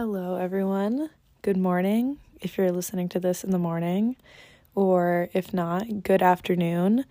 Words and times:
Hello, 0.00 0.36
everyone. 0.36 1.10
Good 1.42 1.56
morning 1.56 2.18
if 2.40 2.56
you're 2.56 2.70
listening 2.70 3.08
to 3.08 3.18
this 3.18 3.42
in 3.42 3.50
the 3.50 3.58
morning, 3.58 4.14
or 4.76 5.28
if 5.32 5.52
not, 5.52 6.04
good 6.04 6.22
afternoon, 6.22 7.04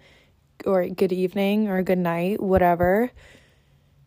or 0.63 0.87
good 0.87 1.11
evening, 1.11 1.67
or 1.67 1.83
good 1.83 1.97
night, 1.97 2.41
whatever. 2.41 3.11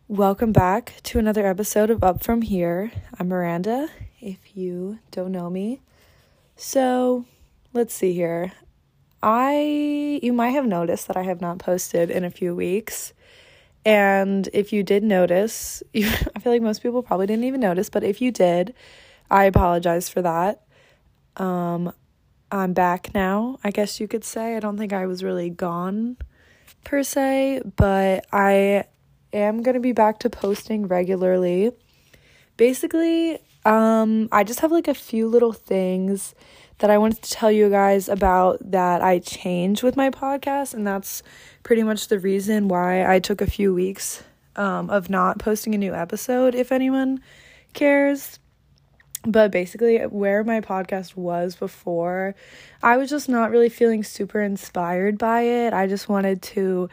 Welcome 0.08 0.52
back 0.52 0.94
to 1.02 1.18
another 1.18 1.46
episode 1.46 1.90
of 1.90 2.02
Up 2.02 2.24
From 2.24 2.40
Here. 2.40 2.90
I'm 3.18 3.28
Miranda, 3.28 3.90
if 4.18 4.56
you 4.56 4.98
don't 5.10 5.32
know 5.32 5.50
me. 5.50 5.82
So, 6.56 7.26
let's 7.74 7.92
see 7.92 8.14
here. 8.14 8.52
I 9.22 10.20
you 10.22 10.32
might 10.32 10.52
have 10.52 10.64
noticed 10.64 11.06
that 11.08 11.18
I 11.18 11.24
have 11.24 11.42
not 11.42 11.58
posted 11.58 12.10
in 12.10 12.24
a 12.24 12.30
few 12.30 12.54
weeks. 12.54 13.12
And 13.84 14.48
if 14.52 14.72
you 14.72 14.82
did 14.82 15.02
notice, 15.02 15.82
I 15.94 16.00
feel 16.40 16.52
like 16.52 16.62
most 16.62 16.82
people 16.82 17.02
probably 17.02 17.26
didn't 17.26 17.44
even 17.44 17.60
notice, 17.60 17.90
but 17.90 18.04
if 18.04 18.20
you 18.20 18.30
did, 18.30 18.74
I 19.30 19.44
apologize 19.44 20.08
for 20.08 20.22
that. 20.22 20.62
Um, 21.36 21.92
I'm 22.52 22.72
back 22.72 23.14
now, 23.14 23.58
I 23.62 23.70
guess 23.70 24.00
you 24.00 24.08
could 24.08 24.24
say. 24.24 24.56
I 24.56 24.60
don't 24.60 24.76
think 24.76 24.92
I 24.92 25.06
was 25.06 25.22
really 25.22 25.50
gone 25.50 26.16
per 26.84 27.02
se, 27.02 27.62
but 27.76 28.26
I 28.32 28.84
am 29.32 29.62
going 29.62 29.74
to 29.74 29.80
be 29.80 29.92
back 29.92 30.18
to 30.20 30.30
posting 30.30 30.88
regularly. 30.88 31.70
Basically, 32.56 33.38
um, 33.64 34.28
I 34.32 34.44
just 34.44 34.60
have 34.60 34.72
like 34.72 34.88
a 34.88 34.94
few 34.94 35.28
little 35.28 35.52
things 35.52 36.34
that 36.80 36.90
I 36.90 36.98
wanted 36.98 37.22
to 37.22 37.30
tell 37.30 37.52
you 37.52 37.70
guys 37.70 38.08
about 38.08 38.58
that 38.70 39.02
I 39.02 39.20
changed 39.20 39.82
with 39.82 39.96
my 39.96 40.10
podcast, 40.10 40.74
and 40.74 40.86
that's 40.86 41.22
pretty 41.62 41.82
much 41.82 42.08
the 42.08 42.18
reason 42.18 42.68
why 42.68 43.06
I 43.10 43.20
took 43.20 43.40
a 43.40 43.46
few 43.46 43.72
weeks 43.72 44.22
um, 44.56 44.90
of 44.90 45.08
not 45.08 45.38
posting 45.38 45.74
a 45.74 45.78
new 45.78 45.94
episode, 45.94 46.54
if 46.54 46.72
anyone 46.72 47.20
cares. 47.74 48.38
But 49.22 49.50
basically, 49.50 49.98
where 49.98 50.42
my 50.42 50.62
podcast 50.62 51.14
was 51.14 51.54
before, 51.54 52.34
I 52.82 52.96
was 52.96 53.10
just 53.10 53.28
not 53.28 53.50
really 53.50 53.68
feeling 53.68 54.02
super 54.02 54.40
inspired 54.40 55.18
by 55.18 55.42
it. 55.42 55.74
I 55.74 55.86
just 55.86 56.08
wanted 56.08 56.40
to 56.42 56.88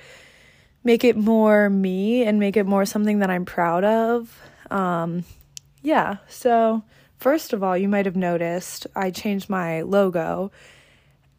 make 0.84 1.06
it 1.06 1.16
more 1.16 1.70
me 1.70 2.24
and 2.24 2.40
make 2.40 2.58
it 2.58 2.66
more 2.66 2.86
something 2.86 3.20
that 3.20 3.30
I'm 3.30 3.46
proud 3.46 3.86
of. 3.86 4.42
Um, 4.70 5.24
yeah, 5.82 6.18
so 6.28 6.84
first 7.18 7.54
of 7.54 7.64
all, 7.64 7.78
you 7.78 7.88
might 7.88 8.06
have 8.06 8.16
noticed 8.16 8.88
I 8.96 9.12
changed 9.12 9.50
my 9.50 9.82
logo. 9.82 10.52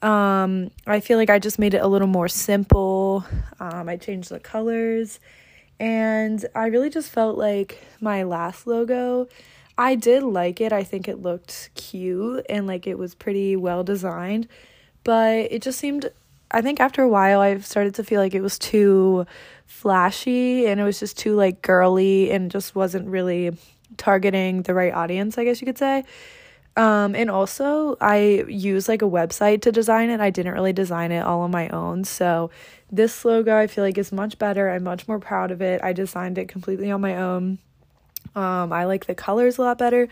Um, 0.02 0.70
I 0.86 1.00
feel 1.00 1.18
like 1.18 1.30
I 1.30 1.38
just 1.38 1.58
made 1.58 1.74
it 1.74 1.82
a 1.82 1.88
little 1.88 2.06
more 2.08 2.28
simple. 2.28 3.24
Um, 3.58 3.88
I 3.88 3.96
changed 3.96 4.30
the 4.30 4.38
colors, 4.38 5.18
and 5.80 6.44
I 6.54 6.66
really 6.66 6.90
just 6.90 7.10
felt 7.10 7.36
like 7.36 7.78
my 8.00 8.22
last 8.22 8.66
logo 8.66 9.28
I 9.78 9.94
did 9.94 10.24
like 10.24 10.60
it. 10.60 10.72
I 10.72 10.82
think 10.82 11.06
it 11.06 11.22
looked 11.22 11.70
cute 11.76 12.44
and 12.48 12.66
like 12.66 12.88
it 12.88 12.98
was 12.98 13.14
pretty 13.14 13.54
well 13.54 13.84
designed, 13.84 14.48
but 15.04 15.52
it 15.52 15.62
just 15.62 15.78
seemed 15.78 16.10
I 16.50 16.62
think 16.62 16.80
after 16.80 17.02
a 17.02 17.08
while 17.08 17.40
I 17.40 17.58
started 17.58 17.94
to 17.94 18.04
feel 18.04 18.20
like 18.20 18.34
it 18.34 18.40
was 18.40 18.58
too 18.58 19.24
flashy 19.66 20.66
and 20.66 20.80
it 20.80 20.84
was 20.84 20.98
just 20.98 21.16
too 21.16 21.36
like 21.36 21.62
girly 21.62 22.32
and 22.32 22.50
just 22.50 22.74
wasn't 22.74 23.06
really 23.06 23.52
targeting 23.96 24.62
the 24.62 24.74
right 24.74 24.92
audience, 24.92 25.38
I 25.38 25.44
guess 25.44 25.60
you 25.60 25.66
could 25.66 25.78
say. 25.78 26.04
Um, 26.76 27.16
and 27.16 27.28
also 27.28 27.96
I 28.00 28.44
use 28.48 28.88
like 28.88 29.02
a 29.02 29.06
website 29.06 29.62
to 29.62 29.72
design 29.72 30.10
it. 30.10 30.20
I 30.20 30.30
didn't 30.30 30.54
really 30.54 30.72
design 30.72 31.10
it 31.10 31.24
all 31.24 31.40
on 31.40 31.50
my 31.50 31.68
own. 31.70 32.04
So 32.04 32.50
this 32.90 33.24
logo 33.24 33.56
I 33.56 33.66
feel 33.66 33.82
like 33.82 33.98
is 33.98 34.12
much 34.12 34.38
better. 34.38 34.70
I'm 34.70 34.84
much 34.84 35.08
more 35.08 35.18
proud 35.18 35.50
of 35.50 35.60
it. 35.60 35.82
I 35.82 35.92
designed 35.92 36.38
it 36.38 36.48
completely 36.48 36.90
on 36.92 37.00
my 37.00 37.16
own. 37.16 37.58
Um, 38.36 38.72
I 38.72 38.84
like 38.84 39.06
the 39.06 39.14
colors 39.16 39.58
a 39.58 39.62
lot 39.62 39.78
better. 39.78 40.08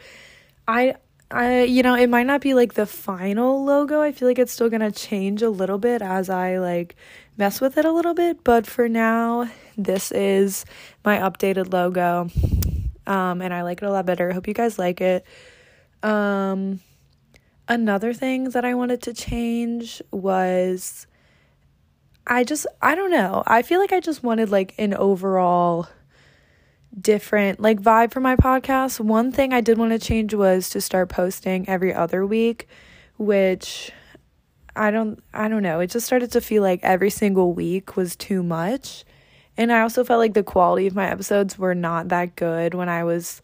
I 0.67 0.97
I 1.31 1.63
you 1.63 1.85
know, 1.85 1.95
it 1.95 2.09
might 2.09 2.27
not 2.27 2.41
be 2.41 2.55
like 2.55 2.75
the 2.75 2.87
final 2.87 3.65
logo. 3.65 4.01
I 4.01 4.11
feel 4.11 4.27
like 4.27 4.41
it's 4.41 4.53
still 4.53 4.69
going 4.69 4.81
to 4.81 4.93
change 4.93 5.43
a 5.43 5.51
little 5.51 5.79
bit 5.79 6.03
as 6.03 6.29
I 6.29 6.59
like 6.59 6.97
mess 7.37 7.61
with 7.61 7.79
it 7.79 7.85
a 7.85 7.93
little 7.93 8.15
bit, 8.15 8.43
but 8.43 8.67
for 8.67 8.89
now, 8.89 9.49
this 9.77 10.11
is 10.11 10.65
my 11.05 11.19
updated 11.19 11.73
logo. 11.73 12.29
Um, 13.07 13.41
and 13.41 13.55
I 13.55 13.63
like 13.63 13.83
it 13.83 13.87
a 13.87 13.91
lot 13.91 14.07
better. 14.07 14.33
Hope 14.33 14.49
you 14.49 14.55
guys 14.55 14.79
like 14.79 15.01
it. 15.01 15.25
Um, 16.03 16.81
another 17.69 18.13
thing 18.13 18.51
that 18.51 18.65
I 18.65 18.75
wanted 18.75 19.03
to 19.03 19.15
change 19.15 20.03
was 20.11 21.07
I 22.27 22.45
just 22.45 22.67
I 22.83 22.95
don't 22.95 23.11
know. 23.11 23.43
I 23.47 23.63
feel 23.63 23.81
like 23.81 23.93
I 23.93 24.01
just 24.01 24.23
wanted 24.23 24.51
like 24.51 24.75
an 24.79 24.95
overall 24.95 25.89
different 26.99 27.61
like 27.61 27.81
vibe 27.81 28.13
for 28.13 28.21
my 28.21 28.37
podcast. 28.37 29.01
One 29.01 29.31
thing 29.31 29.53
I 29.53 29.61
did 29.61 29.79
want 29.79 29.93
to 29.93 29.99
change 29.99 30.35
was 30.35 30.69
to 30.71 30.81
start 30.81 31.09
posting 31.09 31.69
every 31.69 31.95
other 31.95 32.27
week, 32.27 32.69
which 33.17 33.93
I 34.75 34.91
don't 34.91 35.23
I 35.33 35.49
don't 35.49 35.63
know. 35.63 35.81
It 35.81 35.91
just 35.91 36.07
started 36.07 36.33
to 36.33 36.41
feel 36.41 36.63
like 36.63 36.81
every 36.83 37.11
single 37.11 37.53
week 37.53 37.97
was 37.97 38.17
too 38.17 38.43
much. 38.43 39.05
And 39.57 39.73
I 39.73 39.81
also 39.81 40.05
felt 40.05 40.19
like 40.19 40.35
the 40.35 40.43
quality 40.43 40.87
of 40.87 40.95
my 40.95 41.09
episodes 41.09 41.59
were 41.59 41.75
not 41.75 42.09
that 42.09 42.37
good 42.37 42.75
when 42.75 42.89
I 42.89 43.05
was 43.05 43.41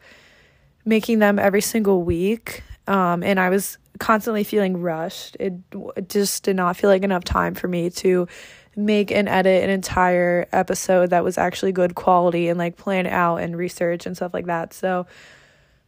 making 0.84 1.20
them 1.20 1.38
every 1.38 1.60
single 1.60 2.02
week. 2.02 2.62
Um, 2.86 3.22
and 3.22 3.38
I 3.40 3.48
was 3.48 3.78
constantly 3.98 4.44
feeling 4.44 4.80
rushed. 4.82 5.36
It, 5.38 5.54
it 5.96 6.08
just 6.08 6.42
did 6.42 6.56
not 6.56 6.76
feel 6.76 6.90
like 6.90 7.02
enough 7.02 7.24
time 7.24 7.54
for 7.54 7.68
me 7.68 7.90
to 7.90 8.26
make 8.74 9.10
and 9.10 9.28
edit 9.28 9.62
an 9.62 9.70
entire 9.70 10.46
episode 10.52 11.10
that 11.10 11.24
was 11.24 11.36
actually 11.36 11.72
good 11.72 11.94
quality 11.94 12.48
and 12.48 12.58
like 12.58 12.76
plan 12.76 13.06
out 13.06 13.36
and 13.36 13.56
research 13.56 14.06
and 14.06 14.16
stuff 14.16 14.32
like 14.32 14.46
that. 14.46 14.72
So 14.72 15.06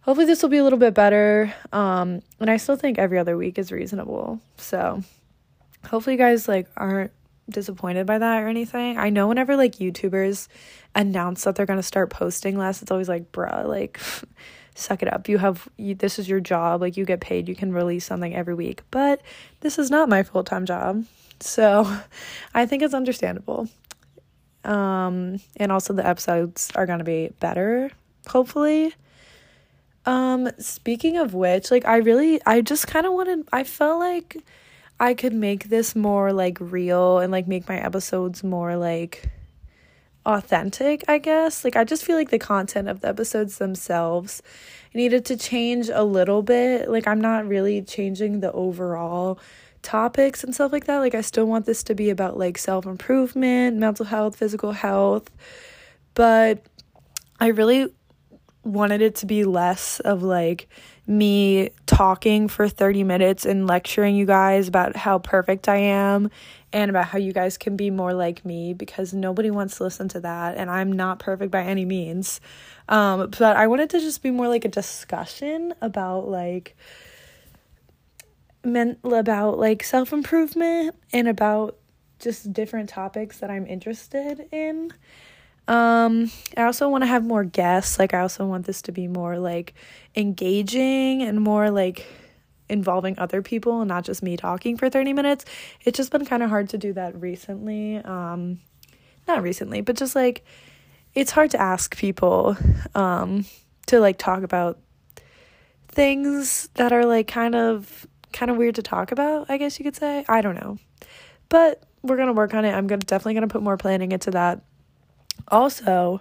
hopefully 0.02 0.26
this 0.26 0.42
will 0.42 0.50
be 0.50 0.58
a 0.58 0.64
little 0.64 0.78
bit 0.78 0.92
better. 0.92 1.52
Um 1.72 2.20
and 2.40 2.50
I 2.50 2.58
still 2.58 2.76
think 2.76 2.98
every 2.98 3.18
other 3.18 3.36
week 3.36 3.58
is 3.58 3.72
reasonable. 3.72 4.38
So 4.58 5.02
hopefully 5.86 6.14
you 6.14 6.18
guys 6.18 6.46
like 6.46 6.68
aren't 6.76 7.10
disappointed 7.48 8.06
by 8.06 8.18
that 8.18 8.42
or 8.42 8.48
anything. 8.48 8.98
I 8.98 9.10
know 9.10 9.28
whenever 9.28 9.56
like 9.56 9.76
YouTubers 9.76 10.48
announce 10.94 11.44
that 11.44 11.56
they're 11.56 11.66
going 11.66 11.78
to 11.78 11.82
start 11.82 12.10
posting 12.10 12.56
less, 12.56 12.82
it's 12.82 12.90
always 12.90 13.08
like, 13.08 13.32
bruh, 13.32 13.66
like 13.66 14.00
suck 14.74 15.02
it 15.02 15.12
up. 15.12 15.28
You 15.28 15.38
have 15.38 15.68
you, 15.76 15.94
this 15.94 16.18
is 16.18 16.28
your 16.28 16.40
job. 16.40 16.80
Like 16.80 16.96
you 16.96 17.04
get 17.04 17.20
paid. 17.20 17.48
You 17.48 17.54
can 17.54 17.72
release 17.72 18.04
something 18.04 18.34
every 18.34 18.54
week. 18.54 18.82
But 18.90 19.20
this 19.60 19.78
is 19.78 19.90
not 19.90 20.08
my 20.08 20.22
full-time 20.22 20.66
job. 20.66 21.04
So 21.40 22.00
I 22.54 22.66
think 22.66 22.82
it's 22.82 22.94
understandable. 22.94 23.68
Um, 24.64 25.40
and 25.56 25.70
also 25.70 25.92
the 25.92 26.06
episodes 26.06 26.70
are 26.74 26.86
going 26.86 26.98
to 26.98 27.04
be 27.04 27.30
better, 27.40 27.90
hopefully. 28.26 28.94
Um, 30.06 30.50
speaking 30.58 31.16
of 31.16 31.34
which, 31.34 31.70
like 31.70 31.86
I 31.86 31.96
really 31.96 32.40
I 32.44 32.60
just 32.60 32.86
kind 32.86 33.06
of 33.06 33.12
wanted 33.12 33.48
I 33.52 33.64
felt 33.64 34.00
like 34.00 34.36
I 34.98 35.14
could 35.14 35.32
make 35.32 35.68
this 35.68 35.96
more 35.96 36.32
like 36.32 36.58
real 36.60 37.18
and 37.18 37.32
like 37.32 37.48
make 37.48 37.68
my 37.68 37.78
episodes 37.78 38.44
more 38.44 38.76
like 38.76 39.28
authentic, 40.24 41.04
I 41.08 41.18
guess. 41.18 41.64
Like 41.64 41.76
I 41.76 41.84
just 41.84 42.04
feel 42.04 42.16
like 42.16 42.30
the 42.30 42.38
content 42.38 42.88
of 42.88 43.00
the 43.00 43.08
episodes 43.08 43.58
themselves 43.58 44.42
needed 44.94 45.24
to 45.26 45.36
change 45.36 45.88
a 45.88 46.04
little 46.04 46.42
bit. 46.42 46.88
Like 46.88 47.06
I'm 47.06 47.20
not 47.20 47.46
really 47.46 47.82
changing 47.82 48.40
the 48.40 48.52
overall 48.52 49.38
topics 49.84 50.42
and 50.42 50.52
stuff 50.52 50.72
like 50.72 50.86
that. 50.86 50.98
Like, 50.98 51.14
I 51.14 51.20
still 51.20 51.44
want 51.44 51.66
this 51.66 51.84
to 51.84 51.94
be 51.94 52.10
about 52.10 52.36
like 52.36 52.58
self 52.58 52.86
improvement, 52.86 53.76
mental 53.76 54.06
health, 54.06 54.34
physical 54.34 54.72
health, 54.72 55.30
but 56.14 56.64
I 57.38 57.48
really 57.48 57.92
wanted 58.64 59.02
it 59.02 59.16
to 59.16 59.26
be 59.26 59.44
less 59.44 60.00
of 60.00 60.22
like 60.22 60.68
me 61.06 61.70
talking 61.86 62.48
for 62.48 62.68
30 62.68 63.04
minutes 63.04 63.44
and 63.44 63.66
lecturing 63.66 64.16
you 64.16 64.24
guys 64.24 64.68
about 64.68 64.96
how 64.96 65.18
perfect 65.18 65.68
I 65.68 65.76
am 65.76 66.30
and 66.72 66.90
about 66.90 67.06
how 67.06 67.18
you 67.18 67.32
guys 67.32 67.58
can 67.58 67.76
be 67.76 67.90
more 67.90 68.14
like 68.14 68.44
me 68.44 68.72
because 68.72 69.12
nobody 69.12 69.50
wants 69.50 69.76
to 69.76 69.84
listen 69.84 70.08
to 70.08 70.20
that 70.20 70.56
and 70.56 70.70
I'm 70.70 70.90
not 70.92 71.18
perfect 71.18 71.50
by 71.50 71.62
any 71.62 71.84
means. 71.84 72.40
Um 72.88 73.30
but 73.30 73.56
I 73.56 73.66
wanted 73.66 73.90
to 73.90 74.00
just 74.00 74.22
be 74.22 74.30
more 74.30 74.48
like 74.48 74.64
a 74.64 74.68
discussion 74.68 75.74
about 75.80 76.28
like 76.28 76.76
meant 78.64 78.98
about 79.04 79.58
like 79.58 79.84
self 79.84 80.12
improvement 80.12 80.96
and 81.12 81.28
about 81.28 81.76
just 82.18 82.52
different 82.52 82.88
topics 82.88 83.38
that 83.38 83.50
I'm 83.50 83.66
interested 83.66 84.48
in. 84.50 84.92
Um, 85.66 86.30
I 86.56 86.64
also 86.64 86.88
want 86.88 87.02
to 87.02 87.06
have 87.06 87.24
more 87.24 87.44
guests. 87.44 87.98
Like, 87.98 88.14
I 88.14 88.20
also 88.20 88.46
want 88.46 88.66
this 88.66 88.82
to 88.82 88.92
be 88.92 89.08
more 89.08 89.38
like 89.38 89.74
engaging 90.14 91.22
and 91.22 91.40
more 91.40 91.70
like 91.70 92.06
involving 92.68 93.18
other 93.18 93.42
people 93.42 93.80
and 93.80 93.88
not 93.88 94.04
just 94.04 94.22
me 94.22 94.36
talking 94.36 94.76
for 94.76 94.90
30 94.90 95.12
minutes. 95.12 95.44
It's 95.82 95.96
just 95.96 96.10
been 96.10 96.24
kind 96.24 96.42
of 96.42 96.50
hard 96.50 96.70
to 96.70 96.78
do 96.78 96.92
that 96.94 97.20
recently. 97.20 97.96
Um, 97.98 98.60
not 99.26 99.42
recently, 99.42 99.80
but 99.80 99.96
just 99.96 100.14
like 100.14 100.44
it's 101.14 101.30
hard 101.30 101.50
to 101.52 101.60
ask 101.60 101.96
people 101.96 102.56
um 102.94 103.46
to 103.86 104.00
like 104.00 104.18
talk 104.18 104.42
about 104.42 104.78
things 105.88 106.68
that 106.74 106.92
are 106.92 107.04
like 107.04 107.28
kind 107.28 107.54
of 107.54 108.06
kind 108.32 108.50
of 108.50 108.56
weird 108.56 108.74
to 108.74 108.82
talk 108.82 109.12
about, 109.12 109.48
I 109.48 109.58
guess 109.58 109.78
you 109.78 109.84
could 109.84 109.96
say. 109.96 110.24
I 110.28 110.40
don't 110.40 110.56
know. 110.56 110.78
But 111.48 111.82
we're 112.02 112.16
going 112.16 112.28
to 112.28 112.34
work 112.34 112.52
on 112.52 112.64
it. 112.64 112.72
I'm 112.72 112.86
going 112.86 113.00
to 113.00 113.06
definitely 113.06 113.34
going 113.34 113.48
to 113.48 113.52
put 113.52 113.62
more 113.62 113.76
planning 113.76 114.12
into 114.12 114.32
that. 114.32 114.62
Also, 115.48 116.20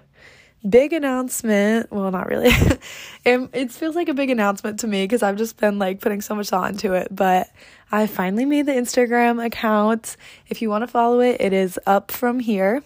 big 0.67 0.93
announcement. 0.93 1.91
Well, 1.91 2.11
not 2.11 2.27
really. 2.27 2.49
it, 3.25 3.49
it 3.53 3.71
feels 3.71 3.95
like 3.95 4.09
a 4.09 4.13
big 4.13 4.29
announcement 4.29 4.79
to 4.79 4.87
me 4.87 5.03
because 5.03 5.23
I've 5.23 5.37
just 5.37 5.57
been 5.57 5.79
like 5.79 5.99
putting 5.99 6.21
so 6.21 6.35
much 6.35 6.49
thought 6.49 6.71
into 6.71 6.93
it. 6.93 7.07
But 7.11 7.49
I 7.91 8.07
finally 8.07 8.45
made 8.45 8.65
the 8.65 8.73
Instagram 8.73 9.43
account. 9.43 10.17
If 10.47 10.61
you 10.61 10.69
want 10.69 10.83
to 10.83 10.87
follow 10.87 11.19
it, 11.19 11.39
it 11.39 11.53
is 11.53 11.79
up 11.85 12.11
from 12.11 12.39
here. 12.39 12.83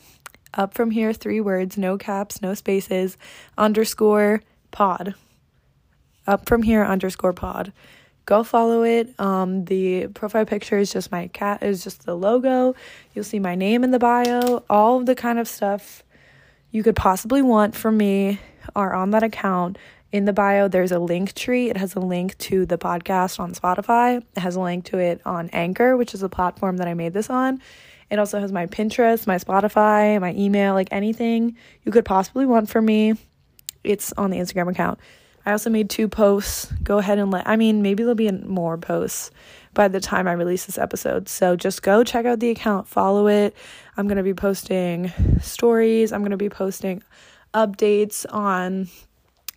Up 0.54 0.74
from 0.74 0.92
here, 0.92 1.14
three 1.14 1.40
words, 1.40 1.78
no 1.78 1.98
caps, 1.98 2.42
no 2.42 2.54
spaces, 2.54 3.18
underscore 3.58 4.42
pod. 4.72 5.14
Up 6.26 6.48
from 6.48 6.64
here, 6.64 6.84
underscore 6.84 7.34
pod 7.34 7.72
go 8.28 8.44
follow 8.44 8.84
it. 8.84 9.20
Um, 9.20 9.66
the 9.66 10.08
profile 10.08 10.46
picture 10.46 10.78
is 10.78 10.94
just 10.94 11.12
my 11.12 11.28
cat, 11.30 11.64
is 11.64 11.84
just 11.84 12.06
the 12.06 12.14
logo. 12.14 12.76
You'll 13.16 13.24
see 13.24 13.40
my 13.40 13.56
name 13.56 13.84
in 13.84 13.90
the 13.90 14.00
bio. 14.00 14.64
All 14.70 15.00
of 15.00 15.08
the 15.08 15.16
kind 15.16 15.40
of 15.40 15.48
stuff 15.48 16.04
you 16.72 16.84
could 16.84 16.96
possibly 16.96 17.42
want 17.42 17.76
from 17.76 17.98
me 17.98 18.40
are 18.76 18.94
on 18.94 19.12
that 19.12 19.24
account. 19.24 19.78
In 20.12 20.26
the 20.26 20.34
bio, 20.34 20.68
there's 20.68 20.92
a 20.92 21.00
link 21.00 21.34
tree. 21.34 21.70
It 21.70 21.78
has 21.78 21.96
a 21.96 22.00
link 22.00 22.38
to 22.40 22.66
the 22.66 22.78
podcast 22.78 23.40
on 23.40 23.54
Spotify. 23.54 24.24
It 24.36 24.40
has 24.40 24.56
a 24.56 24.62
link 24.62 24.86
to 24.86 24.98
it 24.98 25.22
on 25.26 25.50
Anchor, 25.50 25.98
which 25.98 26.14
is 26.14 26.24
a 26.24 26.30
platform 26.30 26.78
that 26.78 26.88
I 26.88 26.94
made 26.94 27.14
this 27.14 27.30
on. 27.30 27.62
It 28.10 28.20
also 28.20 28.40
has 28.40 28.52
my 28.52 28.68
Pinterest, 28.68 29.28
my 29.28 29.36
Spotify, 29.36 30.20
my 30.22 30.34
email, 30.34 30.74
like 30.74 30.88
anything 30.92 31.58
you 31.84 31.92
could 31.92 32.06
possibly 32.06 32.46
want 32.46 32.70
from 32.70 32.86
me. 32.86 33.16
It's 33.84 34.14
on 34.14 34.32
the 34.32 34.38
Instagram 34.38 34.72
account. 34.72 35.00
I 35.48 35.52
also 35.52 35.70
made 35.70 35.90
two 35.90 36.10
posts. 36.10 36.70
Go 36.84 36.98
ahead 36.98 37.20
and 37.20 37.32
let, 37.32 37.48
I 37.48 37.56
mean, 37.56 37.82
maybe 37.82 38.04
there'll 38.04 38.16
be 38.16 38.30
more 38.30 38.78
posts 38.78 39.32
by 39.74 39.88
the 39.88 40.02
time 40.02 40.28
I 40.28 40.34
release 40.34 40.66
this 40.66 40.78
episode. 40.78 41.30
So 41.30 41.56
just 41.56 41.82
go 41.82 42.04
check 42.04 42.26
out 42.26 42.42
the 42.42 42.50
account, 42.50 42.86
follow 42.86 43.30
it. 43.30 43.56
I'm 43.96 44.08
going 44.08 44.18
to 44.18 44.24
be 44.24 44.34
posting 44.34 45.10
stories, 45.40 46.12
I'm 46.12 46.20
going 46.20 46.32
to 46.32 46.38
be 46.38 46.50
posting 46.50 47.02
updates 47.54 48.26
on 48.30 48.90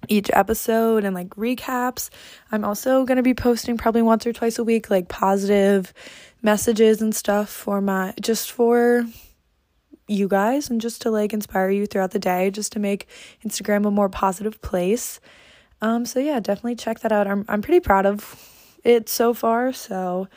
each 0.07 0.31
episode 0.33 1.05
and 1.05 1.13
like 1.13 1.31
recaps. 1.31 2.09
I'm 2.53 2.65
also 2.65 3.05
going 3.05 3.17
to 3.17 3.25
be 3.25 3.35
posting 3.35 3.77
probably 3.77 4.03
once 4.03 4.25
or 4.29 4.33
twice 4.33 4.61
a 4.61 4.65
week 4.65 4.91
like 4.91 5.09
positive 5.09 5.93
messages 6.41 7.03
and 7.03 7.13
stuff 7.13 7.49
for 7.49 7.81
my 7.81 8.15
just 8.21 8.53
for 8.53 9.07
you 10.07 10.29
guys 10.29 10.71
and 10.71 10.81
just 10.81 11.03
to 11.03 11.11
like 11.11 11.33
inspire 11.33 11.69
you 11.69 11.87
throughout 11.87 12.13
the 12.13 12.21
day 12.21 12.53
just 12.53 12.75
to 12.75 12.79
make 12.79 13.09
Instagram 13.45 13.85
a 13.89 13.91
more 13.91 14.09
positive 14.09 14.63
place. 14.63 15.19
Um, 15.82 16.05
so 16.05 16.21
yeah, 16.21 16.41
definitely 16.41 16.77
check 16.77 17.00
that 17.00 17.12
out. 17.12 17.27
I'm 17.27 17.44
I'm 17.49 17.62
pretty 17.62 17.81
proud 17.81 18.06
of 18.06 18.77
it 18.85 19.09
so 19.09 19.35
far. 19.35 19.73
So, 19.73 20.29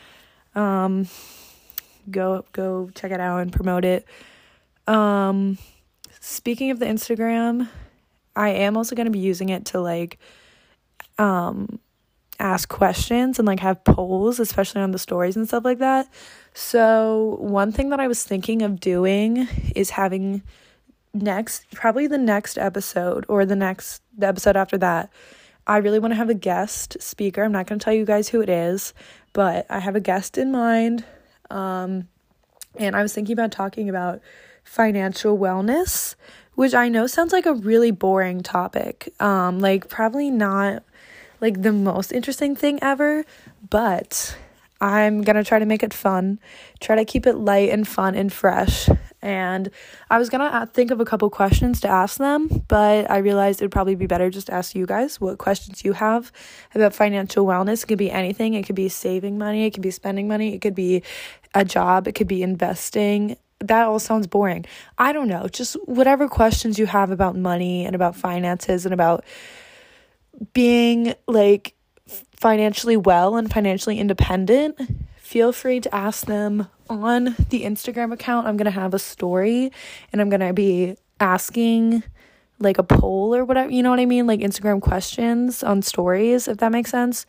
um, 0.56 1.08
go 2.10 2.46
go 2.54 2.90
check 2.96 3.12
it 3.12 3.20
out 3.20 3.40
and 3.40 3.52
promote 3.52 3.86
it. 3.86 4.06
Um, 4.88 5.58
speaking 6.20 6.72
of 6.72 6.80
the 6.80 6.86
Instagram, 6.86 7.70
I 8.36 8.50
am 8.50 8.78
also 8.78 8.96
going 8.96 9.06
to 9.06 9.12
be 9.12 9.20
using 9.20 9.50
it 9.50 9.66
to 9.68 9.80
like, 9.80 10.20
um, 11.18 11.80
ask 12.40 12.68
questions 12.70 13.40
and 13.40 13.48
like 13.48 13.60
have 13.60 13.84
polls, 13.84 14.40
especially 14.40 14.82
on 14.82 14.92
the 14.92 15.00
stories 15.00 15.36
and 15.36 15.48
stuff 15.48 15.64
like 15.64 15.80
that. 15.80 16.08
So, 16.54 17.38
one 17.40 17.72
thing 17.72 17.90
that 17.90 18.00
I 18.00 18.08
was 18.08 18.24
thinking 18.24 18.62
of 18.62 18.80
doing 18.80 19.48
is 19.76 19.92
having 19.92 20.44
next 21.14 21.70
probably 21.72 22.08
the 22.08 22.18
next 22.18 22.58
episode 22.58 23.26
or 23.30 23.46
the 23.46 23.56
next 23.56 24.02
the 24.18 24.28
episode 24.28 24.58
after 24.58 24.78
that 24.78 25.12
i 25.68 25.78
really 25.78 26.00
want 26.00 26.12
to 26.12 26.16
have 26.16 26.30
a 26.30 26.34
guest 26.34 26.98
speaker. 27.00 27.44
I'm 27.44 27.52
not 27.52 27.68
going 27.68 27.80
to 27.80 27.84
tell 27.84 27.94
you 27.94 28.06
guys 28.06 28.30
who 28.30 28.42
it 28.42 28.50
is 28.50 28.94
but 29.32 29.66
i 29.70 29.80
have 29.80 29.96
a 29.96 30.00
guest 30.00 30.38
in 30.38 30.52
mind 30.52 31.06
um, 31.52 32.08
and 32.78 32.96
i 32.96 33.02
was 33.04 33.14
thinking 33.14 33.34
about 33.34 33.52
talking 33.52 33.90
about 33.90 34.22
financial 34.64 35.38
wellness 35.38 36.16
which 36.56 36.74
i 36.74 36.90
know 36.90 37.06
sounds 37.06 37.32
like 37.32 37.46
a 37.46 37.54
really 37.54 37.92
boring 37.92 38.42
topic. 38.42 39.14
Um, 39.20 39.60
like 39.60 39.90
probably 39.90 40.32
not 40.32 40.84
like 41.42 41.62
the 41.62 41.74
most 41.74 42.12
interesting 42.12 42.56
thing 42.56 42.80
ever 42.82 43.24
but 43.70 44.36
i'm 44.82 45.22
going 45.22 45.36
to 45.36 45.44
try 45.44 45.60
to 45.60 45.66
make 45.66 45.84
it 45.84 45.94
fun 45.94 46.40
try 46.80 46.96
to 46.96 47.06
keep 47.06 47.28
it 47.28 47.36
light 47.36 47.70
and 47.70 47.88
fun 47.88 48.16
and 48.16 48.34
fresh 48.34 48.90
and 49.24 49.72
I 50.10 50.20
was 50.20 50.30
gonna 50.30 50.46
uh, 50.46 50.66
think 50.66 50.92
of 50.92 51.00
a 51.00 51.06
couple 51.06 51.30
questions 51.30 51.80
to 51.82 51.88
ask 51.88 52.18
them, 52.18 52.50
but 52.68 53.10
I 53.10 53.20
realized 53.20 53.62
it 53.62 53.66
would 53.66 53.72
probably 53.72 53.96
be 53.96 54.06
better 54.06 54.30
just 54.30 54.48
to 54.48 54.54
ask 54.54 54.76
you 54.76 54.86
guys 54.86 55.20
what 55.20 55.38
questions 55.38 55.84
you 55.86 55.94
have 55.94 56.32
about 56.76 56.94
financial 56.94 57.46
wellness. 57.46 57.84
It 57.84 57.88
could 57.88 57.98
be 57.98 58.12
anything, 58.12 58.54
it 58.54 58.66
could 58.66 58.76
be 58.76 58.90
saving 58.90 59.38
money, 59.38 59.66
it 59.66 59.72
could 59.72 59.82
be 59.82 59.92
spending 59.92 60.28
money, 60.28 60.54
it 60.54 60.60
could 60.60 60.76
be 60.76 61.04
a 61.56 61.64
job, 61.64 62.08
it 62.08 62.16
could 62.16 62.28
be 62.28 62.44
investing. 62.44 63.38
That 63.60 63.88
all 63.88 64.00
sounds 64.00 64.28
boring. 64.28 64.66
I 64.98 65.14
don't 65.14 65.30
know, 65.30 65.48
just 65.48 65.76
whatever 65.86 66.28
questions 66.28 66.78
you 66.78 66.86
have 66.86 67.10
about 67.10 67.38
money 67.38 67.86
and 67.86 67.96
about 67.96 68.18
finances 68.18 68.86
and 68.86 68.94
about 68.94 69.24
being 70.52 71.14
like 71.28 71.76
financially 72.06 72.98
well 72.98 73.38
and 73.38 73.50
financially 73.50 74.00
independent 74.00 74.78
feel 75.34 75.52
free 75.52 75.80
to 75.80 75.96
ask 75.96 76.28
them 76.28 76.68
on 76.90 77.36
the 77.50 77.64
Instagram 77.64 78.14
account. 78.14 78.48
I'm 78.48 78.58
going 78.58 78.66
to 78.66 78.72
have 78.72 78.94
a 78.94 79.00
story 79.00 79.72
and 80.12 80.22
I'm 80.22 80.30
going 80.30 80.42
to 80.42 80.54
be 80.54 80.96
asking 81.20 82.04
like 82.60 82.78
a 82.78 82.84
poll 82.84 83.36
or 83.36 83.46
whatever, 83.46 83.72
you 83.72 83.84
know 83.84 83.90
what 83.90 84.00
I 84.00 84.06
mean? 84.06 84.28
Like 84.28 84.40
Instagram 84.40 84.82
questions 84.82 85.64
on 85.64 85.82
stories 85.82 86.48
if 86.48 86.58
that 86.58 86.72
makes 86.72 86.92
sense. 86.92 87.26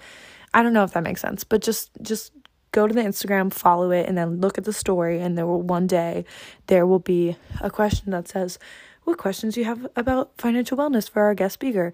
I 0.53 0.63
don't 0.63 0.73
know 0.73 0.85
if 0.85 0.93
that 0.93 1.03
makes 1.03 1.21
sense, 1.21 1.45
but 1.45 1.63
just 1.63 1.91
just 2.01 2.33
go 2.71 2.87
to 2.87 2.95
the 2.95 3.01
Instagram, 3.01 3.53
follow 3.53 3.91
it 3.91 4.09
and 4.09 4.17
then 4.17 4.41
look 4.41 4.59
at 4.59 4.65
the 4.65 4.73
story 4.73 5.21
and 5.21 5.37
there 5.37 5.47
will 5.47 5.63
one 5.63 5.87
day 5.87 6.25
there 6.67 6.87
will 6.87 6.99
be 6.99 7.37
a 7.61 7.71
question 7.71 8.11
that 8.13 8.29
says, 8.29 8.59
"What 9.05 9.19
questions 9.19 9.55
do 9.55 9.61
you 9.61 9.67
have 9.67 9.87
about 9.97 10.33
financial 10.39 10.79
wellness 10.79 11.11
for 11.11 11.23
our 11.23 11.35
guest 11.35 11.55
speaker?" 11.55 11.93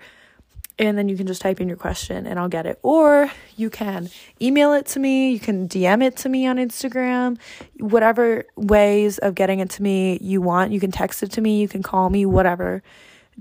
And 0.80 0.96
then 0.96 1.10
you 1.10 1.16
can 1.16 1.26
just 1.26 1.42
type 1.42 1.60
in 1.60 1.68
your 1.68 1.76
question 1.76 2.26
and 2.26 2.38
I'll 2.38 2.48
get 2.48 2.64
it. 2.64 2.78
Or 2.82 3.30
you 3.54 3.68
can 3.68 4.08
email 4.40 4.72
it 4.72 4.86
to 4.86 4.98
me, 4.98 5.30
you 5.30 5.38
can 5.38 5.68
DM 5.68 6.02
it 6.02 6.16
to 6.18 6.28
me 6.30 6.46
on 6.46 6.56
Instagram, 6.56 7.38
whatever 7.78 8.46
ways 8.56 9.18
of 9.18 9.34
getting 9.34 9.60
it 9.60 9.68
to 9.70 9.82
me 9.82 10.18
you 10.22 10.40
want. 10.40 10.72
You 10.72 10.80
can 10.80 10.90
text 10.90 11.22
it 11.22 11.30
to 11.32 11.42
me, 11.42 11.60
you 11.60 11.68
can 11.68 11.82
call 11.82 12.08
me, 12.08 12.24
whatever. 12.24 12.82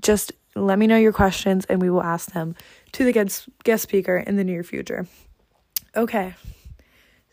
Just 0.01 0.33
let 0.53 0.77
me 0.77 0.85
know 0.85 0.97
your 0.97 1.13
questions 1.13 1.63
and 1.65 1.81
we 1.81 1.89
will 1.89 2.03
ask 2.03 2.33
them 2.33 2.55
to 2.91 3.05
the 3.05 3.13
guest 3.13 3.47
guest 3.63 3.83
speaker 3.83 4.17
in 4.17 4.35
the 4.35 4.43
near 4.43 4.61
future. 4.61 5.07
Okay. 5.95 6.35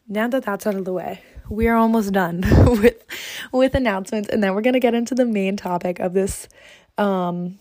Now 0.06 0.29
that 0.29 0.44
that's 0.44 0.69
out 0.69 0.76
of 0.76 0.85
the 0.85 0.93
way, 0.93 1.23
we 1.49 1.67
are 1.67 1.75
almost 1.75 2.12
done 2.12 2.43
with 2.81 3.05
with 3.50 3.75
announcements 3.75 4.29
and 4.29 4.41
then 4.41 4.55
we're 4.55 4.62
going 4.62 4.75
to 4.75 4.81
get 4.81 4.94
into 4.94 5.17
the 5.17 5.26
main 5.26 5.56
topic 5.56 5.99
of 5.99 6.12
this 6.12 6.49
um 6.97 7.58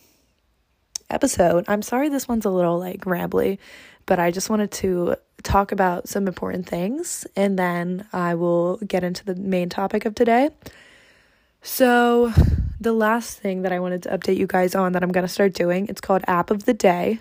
episode. 1.09 1.65
I'm 1.67 1.81
sorry 1.81 2.09
this 2.09 2.27
one's 2.27 2.45
a 2.45 2.49
little 2.49 2.79
like 2.79 3.01
rambly, 3.01 3.59
but 4.05 4.19
I 4.19 4.31
just 4.31 4.49
wanted 4.49 4.71
to 4.71 5.15
talk 5.43 5.71
about 5.71 6.09
some 6.09 6.27
important 6.27 6.67
things 6.67 7.25
and 7.35 7.57
then 7.57 8.07
I 8.11 8.35
will 8.35 8.77
get 8.77 9.03
into 9.03 9.23
the 9.25 9.35
main 9.35 9.69
topic 9.69 10.05
of 10.05 10.15
today. 10.15 10.49
So, 11.61 12.31
the 12.79 12.93
last 12.93 13.39
thing 13.39 13.63
that 13.63 13.71
I 13.71 13.79
wanted 13.79 14.03
to 14.03 14.09
update 14.09 14.37
you 14.37 14.45
guys 14.45 14.75
on 14.75 14.91
that 14.91 15.01
I'm 15.01 15.11
going 15.11 15.25
to 15.25 15.31
start 15.31 15.53
doing, 15.53 15.87
it's 15.87 16.01
called 16.01 16.23
app 16.27 16.51
of 16.51 16.65
the 16.65 16.73
day. 16.73 17.19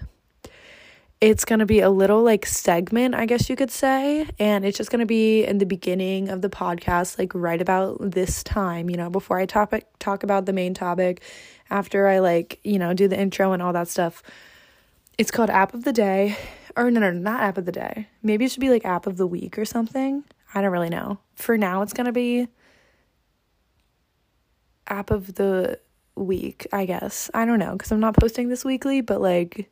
It's 1.25 1.47
going 1.47 1.61
to 1.61 1.65
be 1.65 1.81
a 1.81 1.89
little 1.89 2.23
like 2.23 2.45
segment, 2.45 3.15
I 3.15 3.25
guess 3.25 3.49
you 3.49 3.57
could 3.57 3.71
say, 3.71 4.29
and 4.39 4.63
it's 4.63 4.77
just 4.77 4.91
going 4.91 5.01
to 5.01 5.07
be 5.07 5.43
in 5.43 5.57
the 5.57 5.65
beginning 5.65 6.29
of 6.29 6.43
the 6.43 6.51
podcast 6.51 7.19
like 7.19 7.35
right 7.35 7.63
about 7.63 7.97
this 7.99 8.43
time, 8.43 8.91
you 8.91 8.99
know, 8.99 9.09
before 9.09 9.39
I 9.39 9.47
topic 9.47 9.87
talk 9.99 10.23
about 10.23 10.45
the 10.45 10.53
main 10.53 10.75
topic 10.75 11.23
after 11.71 12.09
I 12.09 12.19
like, 12.19 12.61
you 12.63 12.79
know, 12.79 12.93
do 12.93 13.09
the 13.09 13.19
intro 13.19 13.53
and 13.53 13.63
all 13.63 13.73
that 13.73 13.89
stuff. 13.89 14.23
It's 15.17 15.31
called 15.31 15.49
App 15.49 15.73
of 15.73 15.85
the 15.85 15.95
Day. 15.95 16.37
Or 16.77 16.91
no, 16.91 17.01
no, 17.01 17.11
not 17.11 17.41
App 17.41 17.57
of 17.57 17.65
the 17.65 17.73
Day. 17.73 18.07
Maybe 18.23 18.45
it 18.45 18.51
should 18.51 18.61
be 18.61 18.69
like 18.69 18.85
App 18.85 19.07
of 19.07 19.17
the 19.17 19.27
Week 19.27 19.59
or 19.59 19.65
something. 19.65 20.25
I 20.55 20.61
don't 20.61 20.73
really 20.73 20.91
know. 20.91 21.21
For 21.37 21.57
now, 21.57 21.81
it's 21.81 21.95
going 21.95 22.05
to 22.05 22.13
be 22.13 22.49
App 24.89 25.11
of 25.11 25.37
the 25.37 25.81
Week, 26.17 26.67
I 26.71 26.85
guess. 26.85 27.31
I 27.33 27.47
don't 27.47 27.59
know 27.59 27.73
because 27.73 27.91
I'm 27.93 28.01
not 28.01 28.15
posting 28.15 28.51
this 28.51 28.63
weekly, 28.63 29.01
but 29.01 29.23
like, 29.23 29.71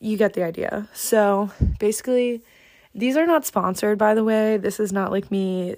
you 0.00 0.16
get 0.16 0.34
the 0.34 0.42
idea. 0.42 0.88
So 0.92 1.50
basically, 1.78 2.42
these 2.94 3.16
are 3.16 3.26
not 3.26 3.44
sponsored, 3.44 3.98
by 3.98 4.14
the 4.14 4.24
way. 4.24 4.56
This 4.56 4.80
is 4.80 4.92
not 4.92 5.10
like 5.10 5.30
me 5.30 5.76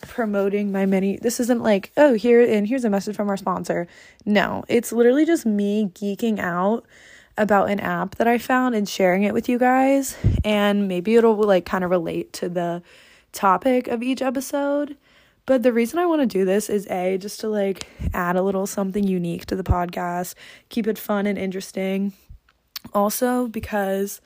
promoting 0.00 0.70
my 0.70 0.86
many 0.86 1.16
this 1.16 1.40
isn't 1.40 1.62
like 1.62 1.90
oh 1.96 2.14
here 2.14 2.40
and 2.40 2.68
here's 2.68 2.84
a 2.84 2.90
message 2.90 3.16
from 3.16 3.28
our 3.28 3.36
sponsor 3.36 3.88
no 4.24 4.64
it's 4.68 4.92
literally 4.92 5.26
just 5.26 5.44
me 5.44 5.90
geeking 5.94 6.38
out 6.38 6.84
about 7.36 7.68
an 7.68 7.80
app 7.80 8.14
that 8.14 8.28
i 8.28 8.38
found 8.38 8.74
and 8.74 8.88
sharing 8.88 9.24
it 9.24 9.34
with 9.34 9.48
you 9.48 9.58
guys 9.58 10.16
and 10.44 10.86
maybe 10.86 11.16
it'll 11.16 11.34
like 11.34 11.64
kind 11.64 11.82
of 11.82 11.90
relate 11.90 12.32
to 12.32 12.48
the 12.48 12.80
topic 13.32 13.88
of 13.88 14.02
each 14.02 14.22
episode 14.22 14.96
but 15.46 15.64
the 15.64 15.72
reason 15.72 15.98
i 15.98 16.06
want 16.06 16.20
to 16.20 16.26
do 16.26 16.44
this 16.44 16.70
is 16.70 16.86
a 16.88 17.18
just 17.18 17.40
to 17.40 17.48
like 17.48 17.88
add 18.14 18.36
a 18.36 18.42
little 18.42 18.68
something 18.68 19.04
unique 19.04 19.46
to 19.46 19.56
the 19.56 19.64
podcast 19.64 20.34
keep 20.68 20.86
it 20.86 20.96
fun 20.96 21.26
and 21.26 21.38
interesting 21.38 22.12
also 22.92 23.48
because 23.48 24.20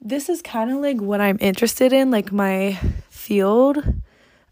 this 0.00 0.28
is 0.28 0.42
kind 0.42 0.70
of 0.70 0.78
like 0.78 1.00
what 1.00 1.20
i'm 1.20 1.38
interested 1.40 1.92
in 1.92 2.10
like 2.10 2.32
my 2.32 2.78
field 3.08 3.82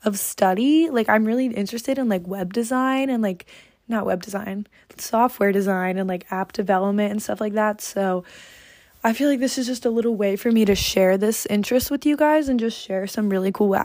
of 0.05 0.19
study. 0.19 0.91
Like 0.91 1.09
I'm 1.09 1.25
really 1.25 1.47
interested 1.47 1.99
in 1.99 2.09
like 2.09 2.26
web 2.26 2.52
design 2.52 3.11
and 3.11 3.23
like 3.23 3.47
not 3.88 4.07
web 4.07 4.23
design, 4.23 4.67
software 4.97 5.52
design 5.52 5.99
and 5.99 6.09
like 6.09 6.31
app 6.31 6.52
development 6.52 7.12
and 7.12 7.23
stuff 7.23 7.41
like 7.41 7.55
that. 7.55 7.81
So 7.81 8.25
I 9.05 9.12
feel 9.12 9.29
like 9.29 9.41
this 9.41 9.59
is 9.59 9.67
just 9.67 9.85
a 9.85 9.91
little 9.91 10.17
way 10.17 10.37
for 10.37 10.50
me 10.50 10.64
to 10.64 10.75
share 10.75 11.19
this 11.19 11.47
interest 11.47 11.91
with 11.91 12.07
you 12.07 12.17
guys 12.17 12.49
and 12.49 12.59
just 12.59 12.79
share 12.81 13.07
some 13.07 13.29
really 13.29 13.52
cool 13.52 13.76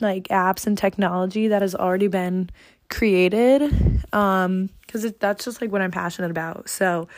like 0.00 0.24
apps 0.28 0.66
and 0.66 0.76
technology 0.76 1.48
that 1.48 1.62
has 1.62 1.74
already 1.74 2.08
been 2.08 2.50
created 2.88 3.62
um 4.12 4.68
cuz 4.86 5.10
that's 5.18 5.46
just 5.46 5.62
like 5.62 5.72
what 5.72 5.80
I'm 5.80 5.90
passionate 5.90 6.30
about. 6.30 6.68
So 6.68 7.08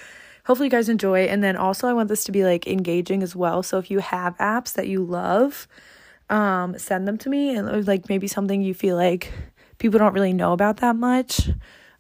hopefully 0.45 0.67
you 0.67 0.71
guys 0.71 0.89
enjoy 0.89 1.25
and 1.25 1.43
then 1.43 1.57
also 1.57 1.89
I 1.89 1.93
want 1.93 2.09
this 2.09 2.25
to 2.25 2.33
be 2.33 2.45
like 2.45 2.67
engaging 2.67 3.23
as 3.23 3.35
well. 3.35 3.63
So 3.63 3.79
if 3.79 3.91
you 3.91 3.99
have 3.99 4.37
apps 4.39 4.75
that 4.75 4.89
you 4.89 5.05
love, 5.05 5.67
um 6.31 6.79
send 6.79 7.07
them 7.07 7.19
to 7.19 7.29
me 7.29 7.55
and 7.55 7.87
like 7.87 8.09
maybe 8.09 8.27
something 8.27 8.63
you 8.63 8.73
feel 8.73 8.97
like 8.97 9.31
people 9.79 9.99
don't 9.99 10.15
really 10.15 10.33
know 10.33 10.55
about 10.55 10.79
that 10.79 10.97
much 10.97 11.51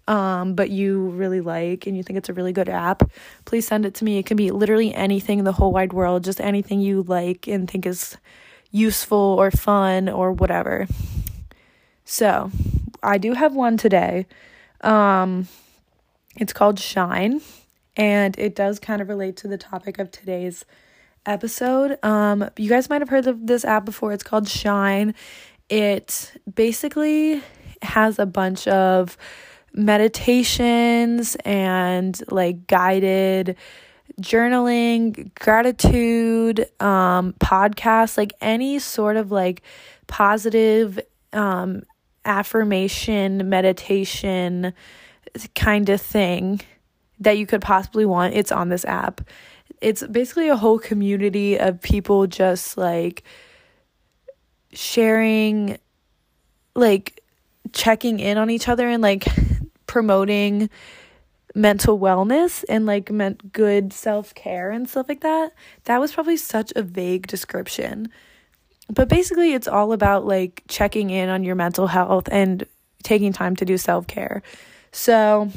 um, 0.06 0.54
but 0.54 0.70
you 0.70 1.08
really 1.10 1.40
like 1.40 1.86
and 1.86 1.96
you 1.96 2.02
think 2.02 2.18
it's 2.18 2.28
a 2.28 2.34
really 2.34 2.52
good 2.52 2.68
app, 2.68 3.10
please 3.44 3.66
send 3.66 3.86
it 3.86 3.94
to 3.94 4.04
me. 4.04 4.18
It 4.18 4.26
can 4.26 4.36
be 4.36 4.50
literally 4.50 4.94
anything 4.94 5.38
in 5.38 5.44
the 5.44 5.52
whole 5.52 5.72
wide 5.72 5.92
world, 5.92 6.24
just 6.24 6.40
anything 6.40 6.80
you 6.80 7.02
like 7.02 7.46
and 7.48 7.70
think 7.70 7.86
is 7.86 8.16
useful 8.70 9.16
or 9.16 9.50
fun 9.50 10.08
or 10.08 10.32
whatever. 10.32 10.86
So, 12.04 12.50
I 13.02 13.18
do 13.18 13.32
have 13.32 13.54
one 13.54 13.76
today. 13.76 14.26
Um, 14.82 15.48
it's 16.36 16.52
called 16.52 16.78
Shine, 16.78 17.40
and 17.96 18.38
it 18.38 18.54
does 18.54 18.78
kind 18.78 19.00
of 19.00 19.08
relate 19.08 19.36
to 19.38 19.48
the 19.48 19.58
topic 19.58 19.98
of 19.98 20.10
today's 20.10 20.64
episode. 21.26 21.98
Um, 22.02 22.48
you 22.56 22.68
guys 22.68 22.90
might 22.90 23.00
have 23.00 23.08
heard 23.08 23.26
of 23.26 23.46
this 23.46 23.64
app 23.64 23.84
before. 23.84 24.12
It's 24.12 24.22
called 24.22 24.48
Shine. 24.48 25.14
It 25.68 26.32
basically 26.52 27.42
has 27.82 28.18
a 28.18 28.26
bunch 28.26 28.66
of 28.68 29.16
meditations 29.72 31.36
and 31.44 32.20
like 32.30 32.66
guided 32.66 33.56
journaling, 34.20 35.34
gratitude, 35.34 36.68
um, 36.80 37.32
podcasts, 37.34 38.16
like 38.16 38.32
any 38.40 38.78
sort 38.78 39.16
of 39.16 39.32
like 39.32 39.62
positive 40.06 41.00
um, 41.32 41.82
affirmation, 42.24 43.48
meditation 43.48 44.72
kind 45.54 45.88
of 45.88 46.00
thing 46.00 46.60
that 47.21 47.38
you 47.38 47.47
could 47.47 47.62
possibly 47.62 48.04
want. 48.04 48.35
It's 48.35 48.52
on 48.52 48.68
this 48.68 48.85
app. 48.85 49.21
It's 49.80 50.02
basically 50.06 50.49
a 50.49 50.56
whole 50.56 50.78
community 50.78 51.59
of 51.59 51.80
people 51.80 52.26
just 52.26 52.76
like 52.76 53.23
sharing, 54.73 55.78
like 56.75 57.21
checking 57.73 58.21
in 58.21 58.38
on 58.38 58.50
each 58.50 58.68
other 58.68 58.88
and 58.88 59.02
like 59.02 59.26
promoting 59.87 60.71
mental 61.54 61.99
wellness 61.99 62.64
and 62.68 62.85
like 62.85 63.11
meant 63.11 63.52
good 63.52 63.92
self-care 63.92 64.71
and 64.73 64.88
stuff 64.88 65.09
like 65.09 65.21
that 65.21 65.52
that 65.85 66.00
was 66.00 66.12
probably 66.12 66.37
such 66.37 66.73
a 66.75 66.83
vague 66.83 67.28
description 67.28 68.09
but 68.90 69.09
basically 69.09 69.52
it's 69.52 69.68
all 69.68 69.92
about 69.92 70.26
like 70.26 70.64
checking 70.68 71.11
in 71.11 71.28
on 71.28 71.44
your 71.44 71.54
mental 71.54 71.87
health 71.87 72.28
and 72.33 72.66
taking 73.04 73.33
time 73.33 73.54
to 73.54 73.64
do 73.64 73.78
self-care 73.78 74.42
so 74.90 75.49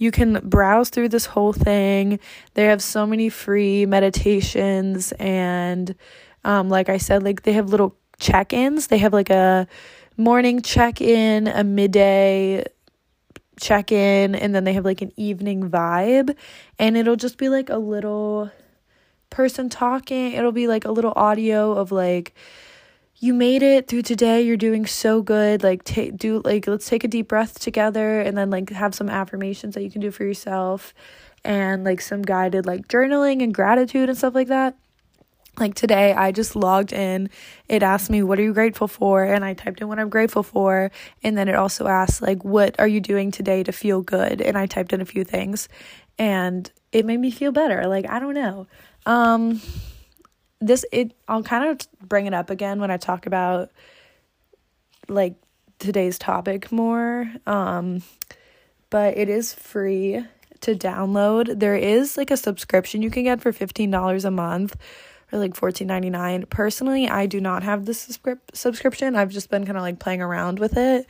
you 0.00 0.10
can 0.10 0.40
browse 0.42 0.88
through 0.88 1.10
this 1.10 1.26
whole 1.26 1.52
thing. 1.52 2.18
They 2.54 2.64
have 2.64 2.82
so 2.82 3.06
many 3.06 3.28
free 3.28 3.84
meditations 3.84 5.12
and 5.12 5.94
um, 6.42 6.70
like 6.70 6.88
i 6.88 6.96
said 6.96 7.22
like 7.22 7.42
they 7.42 7.52
have 7.52 7.68
little 7.68 7.94
check-ins. 8.18 8.86
They 8.86 8.96
have 8.98 9.12
like 9.12 9.28
a 9.28 9.68
morning 10.16 10.62
check-in 10.62 11.46
a 11.48 11.62
midday 11.62 12.64
check 13.60 13.92
in 13.92 14.34
and 14.34 14.54
then 14.54 14.64
they 14.64 14.72
have 14.72 14.86
like 14.86 15.02
an 15.02 15.12
evening 15.16 15.70
vibe. 15.70 16.34
And 16.78 16.96
it'll 16.96 17.16
just 17.16 17.36
be 17.36 17.50
like 17.50 17.68
a 17.68 17.76
little 17.76 18.50
person 19.28 19.68
talking. 19.68 20.32
It'll 20.32 20.50
be 20.50 20.66
like 20.66 20.86
a 20.86 20.92
little 20.92 21.12
audio 21.14 21.72
of 21.72 21.92
like 21.92 22.34
you 23.22 23.34
made 23.34 23.62
it 23.62 23.86
through 23.86 24.02
today. 24.02 24.40
You're 24.40 24.56
doing 24.56 24.86
so 24.86 25.20
good. 25.20 25.62
Like 25.62 25.84
take 25.84 26.16
do 26.16 26.40
like 26.42 26.66
let's 26.66 26.88
take 26.88 27.04
a 27.04 27.08
deep 27.08 27.28
breath 27.28 27.58
together 27.60 28.20
and 28.20 28.36
then 28.36 28.48
like 28.48 28.70
have 28.70 28.94
some 28.94 29.10
affirmations 29.10 29.74
that 29.74 29.82
you 29.82 29.90
can 29.90 30.00
do 30.00 30.10
for 30.10 30.24
yourself 30.24 30.94
and 31.44 31.84
like 31.84 32.00
some 32.00 32.22
guided 32.22 32.64
like 32.64 32.88
journaling 32.88 33.42
and 33.42 33.54
gratitude 33.54 34.08
and 34.08 34.16
stuff 34.16 34.34
like 34.34 34.48
that. 34.48 34.74
Like 35.58 35.74
today 35.74 36.14
i 36.14 36.32
just 36.32 36.56
logged 36.56 36.94
in. 36.94 37.28
It 37.68 37.82
asked 37.82 38.08
me 38.08 38.22
what 38.22 38.38
are 38.38 38.42
you 38.42 38.54
grateful 38.54 38.88
for? 38.88 39.22
And 39.22 39.44
i 39.44 39.52
typed 39.52 39.82
in 39.82 39.88
what 39.88 39.98
i'm 39.98 40.08
grateful 40.08 40.42
for. 40.42 40.90
And 41.22 41.36
then 41.36 41.46
it 41.46 41.54
also 41.54 41.88
asked 41.88 42.22
like 42.22 42.42
what 42.42 42.80
are 42.80 42.88
you 42.88 43.00
doing 43.02 43.30
today 43.30 43.62
to 43.64 43.72
feel 43.72 44.00
good? 44.00 44.40
And 44.40 44.56
i 44.56 44.64
typed 44.64 44.94
in 44.94 45.02
a 45.02 45.06
few 45.06 45.24
things. 45.24 45.68
And 46.18 46.70
it 46.90 47.04
made 47.04 47.20
me 47.20 47.30
feel 47.30 47.52
better. 47.52 47.86
Like 47.86 48.08
i 48.08 48.18
don't 48.18 48.34
know. 48.34 48.66
Um 49.04 49.60
this 50.60 50.84
it 50.92 51.12
i'll 51.28 51.42
kind 51.42 51.64
of 51.64 52.08
bring 52.08 52.26
it 52.26 52.34
up 52.34 52.50
again 52.50 52.80
when 52.80 52.90
i 52.90 52.96
talk 52.96 53.26
about 53.26 53.70
like 55.08 55.34
today's 55.78 56.18
topic 56.18 56.70
more 56.70 57.30
um 57.46 58.02
but 58.90 59.16
it 59.16 59.28
is 59.28 59.52
free 59.54 60.24
to 60.60 60.74
download 60.74 61.58
there 61.58 61.76
is 61.76 62.16
like 62.16 62.30
a 62.30 62.36
subscription 62.36 63.02
you 63.02 63.10
can 63.10 63.24
get 63.24 63.40
for 63.40 63.52
$15 63.52 64.24
a 64.24 64.30
month 64.30 64.76
or 65.32 65.38
like 65.38 65.54
$14.99. 65.54 66.48
Personally, 66.48 67.08
I 67.08 67.26
do 67.26 67.40
not 67.40 67.62
have 67.62 67.86
the 67.86 67.92
subscrip- 67.92 68.54
subscription. 68.54 69.16
I've 69.16 69.30
just 69.30 69.50
been 69.50 69.64
kind 69.64 69.76
of 69.76 69.82
like 69.82 69.98
playing 69.98 70.22
around 70.22 70.58
with 70.58 70.76
it. 70.76 71.06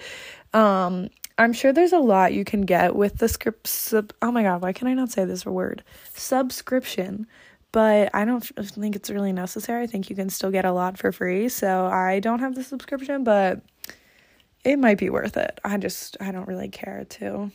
Um, 0.52 1.08
I'm 1.38 1.52
sure 1.52 1.72
there's 1.72 1.92
a 1.92 1.98
lot 1.98 2.34
you 2.34 2.44
can 2.44 2.62
get 2.62 2.94
with 2.94 3.18
the 3.18 3.28
script. 3.28 3.66
Sub- 3.66 4.12
oh 4.20 4.30
my 4.30 4.42
god, 4.42 4.62
why 4.62 4.72
can 4.72 4.88
I 4.88 4.94
not 4.94 5.10
say 5.10 5.24
this 5.24 5.46
word? 5.46 5.82
Subscription. 6.14 7.26
But 7.72 8.10
I 8.14 8.24
don't 8.24 8.40
think 8.42 8.96
it's 8.96 9.10
really 9.10 9.32
necessary. 9.32 9.84
I 9.84 9.86
think 9.86 10.10
you 10.10 10.16
can 10.16 10.28
still 10.28 10.50
get 10.50 10.64
a 10.64 10.72
lot 10.72 10.98
for 10.98 11.12
free. 11.12 11.48
So 11.48 11.86
I 11.86 12.18
don't 12.20 12.40
have 12.40 12.54
the 12.54 12.64
subscription, 12.64 13.22
but 13.22 13.60
it 14.64 14.78
might 14.78 14.98
be 14.98 15.10
worth 15.10 15.36
it. 15.36 15.58
I 15.64 15.76
just, 15.78 16.16
I 16.20 16.32
don't 16.32 16.48
really 16.48 16.68
care 16.68 17.04
to 17.10 17.50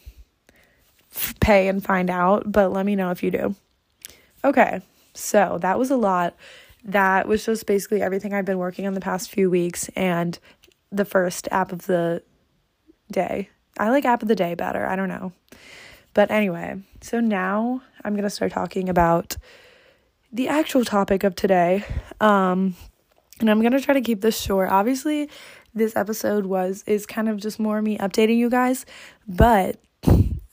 pay 1.39 1.67
and 1.67 1.83
find 1.83 2.09
out, 2.09 2.51
but 2.51 2.71
let 2.71 2.85
me 2.85 2.95
know 2.95 3.11
if 3.11 3.23
you 3.23 3.31
do. 3.31 3.55
Okay, 4.43 4.81
so 5.13 5.57
that 5.61 5.79
was 5.79 5.91
a 5.91 5.97
lot. 5.97 6.35
That 6.83 7.27
was 7.27 7.45
just 7.45 7.65
basically 7.65 8.01
everything 8.01 8.33
I've 8.33 8.45
been 8.45 8.57
working 8.57 8.85
on 8.87 8.93
the 8.93 9.01
past 9.01 9.31
few 9.31 9.49
weeks 9.49 9.89
and 9.95 10.37
the 10.91 11.05
first 11.05 11.47
app 11.51 11.71
of 11.71 11.87
the 11.87 12.21
day. 13.11 13.49
I 13.77 13.89
like 13.89 14.05
app 14.05 14.21
of 14.21 14.27
the 14.27 14.35
day 14.35 14.55
better. 14.55 14.85
I 14.85 14.95
don't 14.95 15.09
know. 15.09 15.33
But 16.13 16.31
anyway, 16.31 16.81
so 17.01 17.19
now 17.19 17.81
I'm 18.03 18.13
going 18.13 18.23
to 18.23 18.29
start 18.29 18.51
talking 18.51 18.87
about 18.87 19.35
the 20.35 20.49
actual 20.49 20.83
topic 20.83 21.23
of 21.23 21.33
today. 21.33 21.85
Um, 22.19 22.75
and 23.39 23.49
I'm 23.49 23.61
going 23.61 23.71
to 23.71 23.79
try 23.79 23.93
to 23.93 24.01
keep 24.01 24.21
this 24.21 24.39
short. 24.39 24.69
Obviously, 24.69 25.29
this 25.73 25.95
episode 25.95 26.45
was 26.45 26.83
is 26.85 27.05
kind 27.05 27.29
of 27.29 27.37
just 27.37 27.59
more 27.59 27.81
me 27.81 27.97
updating 27.97 28.37
you 28.37 28.49
guys, 28.49 28.85
but 29.27 29.77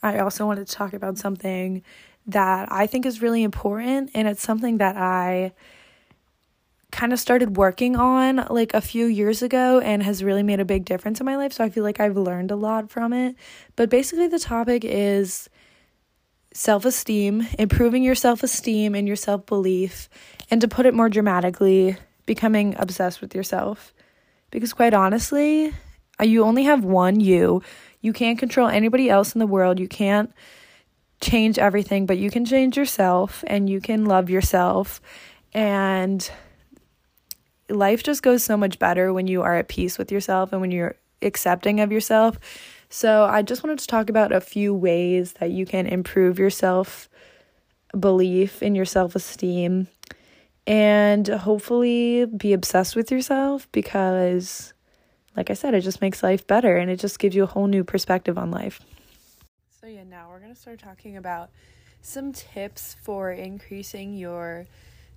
I 0.01 0.19
also 0.19 0.45
wanted 0.45 0.67
to 0.67 0.73
talk 0.73 0.93
about 0.93 1.17
something 1.17 1.83
that 2.27 2.71
I 2.71 2.87
think 2.87 3.05
is 3.05 3.21
really 3.21 3.43
important. 3.43 4.11
And 4.13 4.27
it's 4.27 4.41
something 4.41 4.77
that 4.77 4.95
I 4.95 5.51
kind 6.91 7.11
of 7.11 7.19
started 7.19 7.57
working 7.57 7.95
on 7.95 8.45
like 8.49 8.73
a 8.73 8.79
few 8.81 9.05
years 9.05 9.41
ago 9.41 9.79
and 9.79 10.03
has 10.03 10.23
really 10.23 10.43
made 10.43 10.59
a 10.59 10.65
big 10.65 10.85
difference 10.85 11.19
in 11.19 11.25
my 11.25 11.35
life. 11.35 11.51
So 11.51 11.63
I 11.63 11.69
feel 11.69 11.83
like 11.83 11.99
I've 11.99 12.15
learned 12.15 12.51
a 12.51 12.55
lot 12.55 12.89
from 12.89 13.11
it. 13.11 13.35
But 13.75 13.89
basically, 13.89 14.27
the 14.27 14.39
topic 14.39 14.85
is 14.85 15.49
self 16.53 16.85
esteem, 16.85 17.47
improving 17.59 18.03
your 18.03 18.15
self 18.15 18.43
esteem 18.43 18.95
and 18.95 19.07
your 19.07 19.17
self 19.17 19.45
belief, 19.45 20.09
and 20.49 20.61
to 20.61 20.67
put 20.67 20.85
it 20.85 20.93
more 20.93 21.09
dramatically, 21.09 21.97
becoming 22.25 22.75
obsessed 22.77 23.21
with 23.21 23.35
yourself. 23.35 23.93
Because 24.51 24.73
quite 24.73 24.93
honestly, 24.93 25.73
uh, 26.19 26.25
you 26.25 26.43
only 26.43 26.63
have 26.63 26.83
one 26.83 27.19
you. 27.19 27.61
You 28.01 28.13
can't 28.13 28.37
control 28.37 28.67
anybody 28.67 29.09
else 29.09 29.33
in 29.33 29.39
the 29.39 29.47
world. 29.47 29.79
You 29.79 29.87
can't 29.87 30.31
change 31.21 31.57
everything, 31.57 32.05
but 32.05 32.17
you 32.17 32.29
can 32.29 32.45
change 32.45 32.77
yourself 32.77 33.43
and 33.47 33.69
you 33.69 33.81
can 33.81 34.05
love 34.05 34.29
yourself. 34.29 35.01
And 35.53 36.29
life 37.69 38.03
just 38.03 38.21
goes 38.21 38.43
so 38.43 38.57
much 38.57 38.77
better 38.77 39.13
when 39.13 39.27
you 39.27 39.41
are 39.41 39.55
at 39.55 39.69
peace 39.69 39.97
with 39.97 40.11
yourself 40.11 40.51
and 40.51 40.61
when 40.61 40.71
you're 40.71 40.95
accepting 41.21 41.79
of 41.79 41.91
yourself. 41.91 42.37
So, 42.93 43.23
I 43.23 43.41
just 43.41 43.63
wanted 43.63 43.79
to 43.79 43.87
talk 43.87 44.11
about 44.11 44.31
a 44.31 44.39
few 44.39 44.71
ways 44.71 45.33
that 45.39 45.49
you 45.49 45.65
can 45.65 45.87
improve 45.87 46.37
your 46.37 46.51
self 46.51 47.09
belief 47.99 48.61
and 48.61 48.75
your 48.75 48.85
self 48.85 49.15
esteem 49.15 49.87
and 50.67 51.27
hopefully 51.27 52.27
be 52.27 52.53
obsessed 52.53 52.95
with 52.95 53.09
yourself 53.09 53.67
because, 53.71 54.75
like 55.35 55.49
I 55.49 55.55
said, 55.55 55.73
it 55.73 55.81
just 55.81 56.01
makes 56.01 56.21
life 56.21 56.45
better 56.45 56.77
and 56.77 56.91
it 56.91 56.99
just 56.99 57.17
gives 57.17 57.35
you 57.35 57.41
a 57.41 57.47
whole 57.47 57.65
new 57.65 57.83
perspective 57.83 58.37
on 58.37 58.51
life. 58.51 58.79
So, 59.81 59.87
yeah, 59.87 60.03
now 60.03 60.29
we're 60.29 60.37
going 60.37 60.53
to 60.53 60.61
start 60.61 60.77
talking 60.77 61.17
about 61.17 61.49
some 62.03 62.31
tips 62.31 62.95
for 63.01 63.31
increasing 63.31 64.13
your 64.13 64.67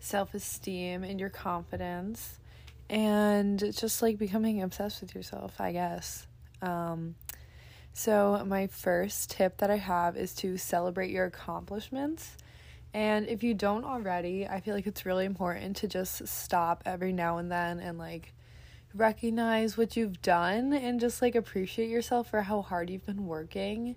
self 0.01 0.33
esteem 0.33 1.05
and 1.05 1.21
your 1.21 1.29
confidence 1.29 2.39
and 2.89 3.59
just 3.77 4.01
like 4.01 4.17
becoming 4.17 4.63
obsessed 4.63 5.03
with 5.03 5.15
yourself, 5.15 5.61
I 5.61 5.73
guess. 5.73 6.27
Um, 6.63 7.17
So, 7.99 8.45
my 8.47 8.67
first 8.67 9.31
tip 9.31 9.57
that 9.57 9.71
I 9.71 9.79
have 9.79 10.19
is 10.19 10.35
to 10.35 10.59
celebrate 10.59 11.11
your 11.11 11.25
accomplishments. 11.25 12.37
And 12.93 13.27
if 13.27 13.43
you 13.43 13.55
don't 13.55 13.87
already, 13.87 14.47
I 14.47 14.61
feel 14.61 14.75
like 14.75 14.87
it's 14.87 15.07
really 15.07 15.25
important 15.25 15.77
to 15.77 15.89
just 15.89 16.29
stop 16.29 16.83
every 16.85 17.15
now 17.15 17.39
and 17.39 17.51
then 17.51 17.81
and 17.81 17.97
like 17.97 18.35
recognize 18.95 19.79
what 19.79 19.97
you've 19.97 20.21
done 20.21 20.75
and 20.75 21.01
just 21.01 21.23
like 21.23 21.35
appreciate 21.35 21.89
yourself 21.89 22.29
for 22.29 22.43
how 22.43 22.61
hard 22.61 22.91
you've 22.91 23.07
been 23.07 23.27
working. 23.27 23.97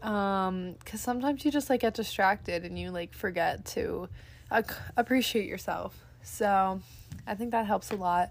Um 0.00 0.76
cuz 0.86 1.02
sometimes 1.02 1.44
you 1.44 1.50
just 1.50 1.68
like 1.68 1.82
get 1.82 1.92
distracted 1.92 2.64
and 2.64 2.78
you 2.78 2.90
like 2.90 3.12
forget 3.12 3.66
to 3.76 4.08
uh, 4.50 4.62
appreciate 4.96 5.46
yourself. 5.46 6.02
So, 6.22 6.80
I 7.26 7.34
think 7.34 7.50
that 7.50 7.66
helps 7.66 7.90
a 7.90 7.96
lot 7.96 8.30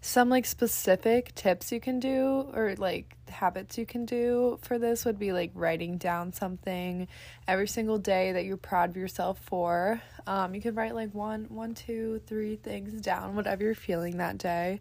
some 0.00 0.28
like 0.28 0.46
specific 0.46 1.34
tips 1.34 1.72
you 1.72 1.80
can 1.80 1.98
do 1.98 2.48
or 2.54 2.74
like 2.78 3.16
habits 3.28 3.76
you 3.76 3.84
can 3.84 4.04
do 4.04 4.58
for 4.62 4.78
this 4.78 5.04
would 5.04 5.18
be 5.18 5.32
like 5.32 5.50
writing 5.54 5.98
down 5.98 6.32
something 6.32 7.08
every 7.48 7.66
single 7.66 7.98
day 7.98 8.32
that 8.32 8.44
you're 8.44 8.56
proud 8.56 8.90
of 8.90 8.96
yourself 8.96 9.40
for. 9.42 10.00
Um, 10.26 10.54
you 10.54 10.60
could 10.60 10.76
write 10.76 10.94
like 10.94 11.12
one 11.14 11.46
one 11.48 11.74
two 11.74 12.20
three 12.26 12.56
things 12.56 13.00
down 13.00 13.34
whatever 13.34 13.64
you're 13.64 13.74
feeling 13.74 14.18
that 14.18 14.38
day. 14.38 14.80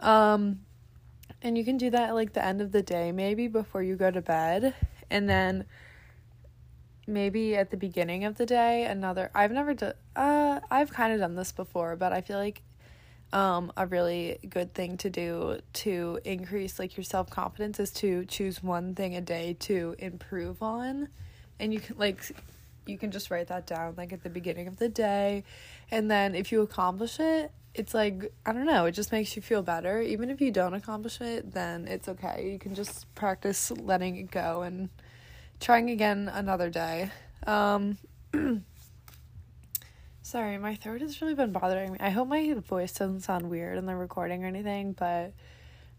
Um, 0.00 0.60
and 1.40 1.56
you 1.56 1.64
can 1.64 1.78
do 1.78 1.90
that 1.90 2.10
at 2.10 2.14
like 2.14 2.34
the 2.34 2.44
end 2.44 2.60
of 2.60 2.72
the 2.72 2.82
day 2.82 3.10
maybe 3.10 3.48
before 3.48 3.82
you 3.82 3.96
go 3.96 4.10
to 4.10 4.20
bed. 4.20 4.74
And 5.10 5.28
then 5.28 5.64
maybe 7.06 7.56
at 7.56 7.70
the 7.70 7.76
beginning 7.76 8.24
of 8.24 8.36
the 8.36 8.46
day 8.46 8.84
another 8.84 9.28
i've 9.34 9.50
never 9.50 9.74
done 9.74 9.92
uh 10.14 10.60
i've 10.70 10.92
kind 10.92 11.12
of 11.12 11.18
done 11.18 11.34
this 11.34 11.50
before 11.50 11.96
but 11.96 12.12
i 12.12 12.20
feel 12.20 12.38
like 12.38 12.62
um, 13.32 13.72
a 13.76 13.86
really 13.86 14.38
good 14.48 14.74
thing 14.74 14.96
to 14.98 15.10
do 15.10 15.60
to 15.72 16.20
increase 16.24 16.78
like 16.78 16.96
your 16.96 17.04
self 17.04 17.30
confidence 17.30 17.80
is 17.80 17.90
to 17.92 18.24
choose 18.26 18.62
one 18.62 18.94
thing 18.94 19.16
a 19.16 19.20
day 19.20 19.56
to 19.60 19.94
improve 19.98 20.62
on, 20.62 21.08
and 21.58 21.72
you 21.72 21.80
can 21.80 21.96
like 21.98 22.22
you 22.86 22.98
can 22.98 23.10
just 23.10 23.30
write 23.30 23.48
that 23.48 23.66
down 23.66 23.94
like 23.96 24.12
at 24.12 24.22
the 24.22 24.30
beginning 24.30 24.66
of 24.66 24.76
the 24.76 24.88
day, 24.88 25.44
and 25.90 26.10
then 26.10 26.34
if 26.34 26.52
you 26.52 26.60
accomplish 26.62 27.18
it, 27.20 27.52
it's 27.74 27.94
like 27.94 28.32
I 28.44 28.52
don't 28.52 28.66
know, 28.66 28.84
it 28.86 28.92
just 28.92 29.12
makes 29.12 29.34
you 29.34 29.42
feel 29.42 29.62
better. 29.62 30.00
Even 30.00 30.30
if 30.30 30.40
you 30.40 30.50
don't 30.50 30.74
accomplish 30.74 31.20
it, 31.20 31.52
then 31.52 31.88
it's 31.88 32.08
okay. 32.08 32.50
You 32.52 32.58
can 32.58 32.74
just 32.74 33.12
practice 33.14 33.70
letting 33.70 34.16
it 34.16 34.30
go 34.30 34.62
and 34.62 34.90
trying 35.58 35.90
again 35.90 36.30
another 36.32 36.68
day. 36.68 37.10
Um, 37.46 37.96
Sorry, 40.32 40.56
my 40.56 40.76
throat 40.76 41.02
has 41.02 41.20
really 41.20 41.34
been 41.34 41.52
bothering 41.52 41.92
me. 41.92 41.98
I 42.00 42.08
hope 42.08 42.26
my 42.26 42.54
voice 42.54 42.92
doesn't 42.92 43.20
sound 43.20 43.50
weird 43.50 43.76
in 43.76 43.84
the 43.84 43.94
recording 43.94 44.44
or 44.44 44.46
anything, 44.46 44.94
but 44.94 45.34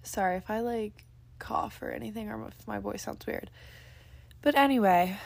sorry 0.02 0.38
if 0.38 0.50
I 0.50 0.62
like 0.62 1.06
cough 1.38 1.84
or 1.84 1.92
anything 1.92 2.32
or 2.32 2.48
if 2.48 2.68
my 2.68 2.80
voice 2.80 3.04
sounds 3.04 3.28
weird. 3.28 3.52
But 4.42 4.56
anyway, 4.56 5.20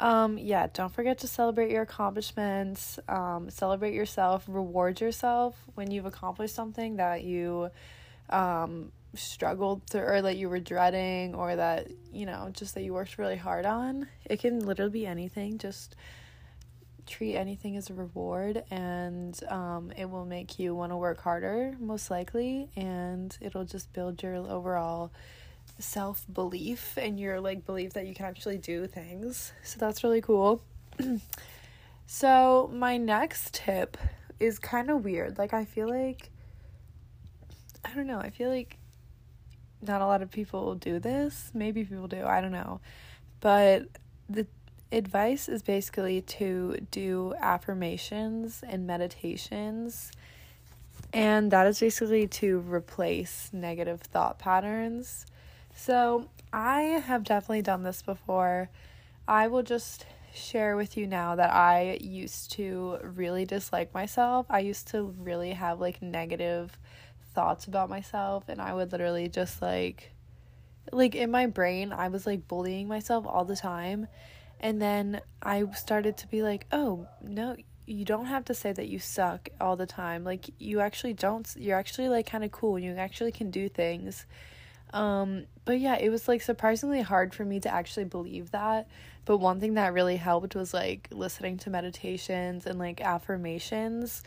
um 0.00 0.38
yeah, 0.38 0.68
don't 0.72 0.94
forget 0.94 1.18
to 1.18 1.26
celebrate 1.26 1.72
your 1.72 1.82
accomplishments, 1.82 2.98
um 3.06 3.50
celebrate 3.50 3.92
yourself, 3.92 4.44
reward 4.48 4.98
yourself 4.98 5.54
when 5.74 5.90
you've 5.90 6.06
accomplished 6.06 6.54
something 6.54 6.96
that 6.96 7.22
you 7.22 7.68
um 8.30 8.92
struggled 9.14 9.82
through 9.90 10.06
or 10.06 10.22
that 10.22 10.38
you 10.38 10.48
were 10.48 10.58
dreading 10.58 11.34
or 11.34 11.54
that, 11.54 11.88
you 12.14 12.24
know, 12.24 12.48
just 12.54 12.74
that 12.76 12.82
you 12.82 12.94
worked 12.94 13.18
really 13.18 13.36
hard 13.36 13.66
on. 13.66 14.08
It 14.24 14.40
can 14.40 14.60
literally 14.60 14.90
be 14.90 15.06
anything, 15.06 15.58
just 15.58 15.96
treat 17.06 17.36
anything 17.36 17.76
as 17.76 17.90
a 17.90 17.94
reward 17.94 18.64
and 18.70 19.38
um, 19.48 19.92
it 19.96 20.08
will 20.08 20.24
make 20.24 20.58
you 20.58 20.74
want 20.74 20.92
to 20.92 20.96
work 20.96 21.20
harder 21.20 21.74
most 21.78 22.10
likely 22.10 22.68
and 22.76 23.36
it'll 23.40 23.64
just 23.64 23.92
build 23.92 24.22
your 24.22 24.36
overall 24.36 25.12
self 25.78 26.24
belief 26.32 26.96
and 26.96 27.18
your 27.18 27.40
like 27.40 27.66
belief 27.66 27.92
that 27.94 28.06
you 28.06 28.14
can 28.14 28.26
actually 28.26 28.58
do 28.58 28.86
things. 28.86 29.52
So 29.62 29.78
that's 29.78 30.04
really 30.04 30.20
cool. 30.20 30.62
So 32.06 32.70
my 32.72 32.96
next 32.96 33.54
tip 33.54 33.96
is 34.38 34.58
kind 34.58 34.90
of 34.90 35.04
weird. 35.04 35.38
Like 35.38 35.54
i 35.54 35.64
feel 35.64 35.88
like 35.88 36.30
i 37.84 37.92
don't 37.94 38.06
know 38.06 38.18
i 38.18 38.30
feel 38.30 38.48
like 38.50 38.78
not 39.82 40.00
a 40.00 40.06
lot 40.06 40.22
of 40.22 40.30
people 40.30 40.74
do 40.74 40.98
this. 40.98 41.50
Maybe 41.54 41.84
people 41.84 42.08
do 42.08 42.24
i 42.24 42.40
don't 42.40 42.52
know. 42.52 42.80
But 43.40 43.88
the 44.28 44.46
advice 44.92 45.48
is 45.48 45.62
basically 45.62 46.20
to 46.22 46.78
do 46.90 47.34
affirmations 47.40 48.62
and 48.66 48.86
meditations. 48.86 50.12
And 51.12 51.50
that 51.50 51.66
is 51.66 51.80
basically 51.80 52.26
to 52.26 52.58
replace 52.60 53.50
negative 53.52 54.00
thought 54.00 54.38
patterns. 54.38 55.26
So, 55.76 56.28
I 56.52 56.82
have 56.82 57.24
definitely 57.24 57.62
done 57.62 57.82
this 57.82 58.02
before. 58.02 58.70
I 59.26 59.48
will 59.48 59.64
just 59.64 60.06
share 60.34 60.76
with 60.76 60.96
you 60.96 61.06
now 61.06 61.36
that 61.36 61.50
I 61.50 61.98
used 62.00 62.52
to 62.52 62.98
really 63.02 63.44
dislike 63.44 63.94
myself. 63.94 64.46
I 64.50 64.60
used 64.60 64.88
to 64.88 65.14
really 65.18 65.52
have 65.52 65.80
like 65.80 66.02
negative 66.02 66.76
thoughts 67.34 67.66
about 67.66 67.88
myself 67.88 68.44
and 68.48 68.60
I 68.60 68.74
would 68.74 68.92
literally 68.92 69.28
just 69.28 69.60
like 69.60 70.12
like 70.92 71.14
in 71.14 71.30
my 71.30 71.46
brain 71.46 71.92
I 71.92 72.08
was 72.08 72.26
like 72.26 72.46
bullying 72.46 72.86
myself 72.86 73.26
all 73.26 73.44
the 73.44 73.56
time 73.56 74.06
and 74.64 74.80
then 74.80 75.20
I 75.42 75.62
started 75.72 76.16
to 76.16 76.26
be 76.26 76.42
like, 76.42 76.66
oh, 76.72 77.06
no, 77.20 77.54
you 77.84 78.06
don't 78.06 78.24
have 78.24 78.46
to 78.46 78.54
say 78.54 78.72
that 78.72 78.88
you 78.88 78.98
suck 78.98 79.50
all 79.60 79.76
the 79.76 79.84
time. 79.84 80.24
Like, 80.24 80.48
you 80.58 80.80
actually 80.80 81.12
don't, 81.12 81.46
you're 81.58 81.76
actually 81.76 82.08
like 82.08 82.24
kind 82.24 82.42
of 82.42 82.50
cool. 82.50 82.78
You 82.78 82.94
actually 82.94 83.30
can 83.30 83.50
do 83.50 83.68
things. 83.68 84.24
Um, 84.94 85.44
but 85.66 85.80
yeah, 85.80 85.96
it 85.96 86.08
was 86.08 86.28
like 86.28 86.40
surprisingly 86.40 87.02
hard 87.02 87.34
for 87.34 87.44
me 87.44 87.60
to 87.60 87.68
actually 87.68 88.06
believe 88.06 88.52
that. 88.52 88.88
But 89.26 89.36
one 89.36 89.60
thing 89.60 89.74
that 89.74 89.92
really 89.92 90.16
helped 90.16 90.54
was 90.54 90.72
like 90.72 91.08
listening 91.10 91.58
to 91.58 91.70
meditations 91.70 92.64
and 92.64 92.78
like 92.78 93.02
affirmations 93.02 94.22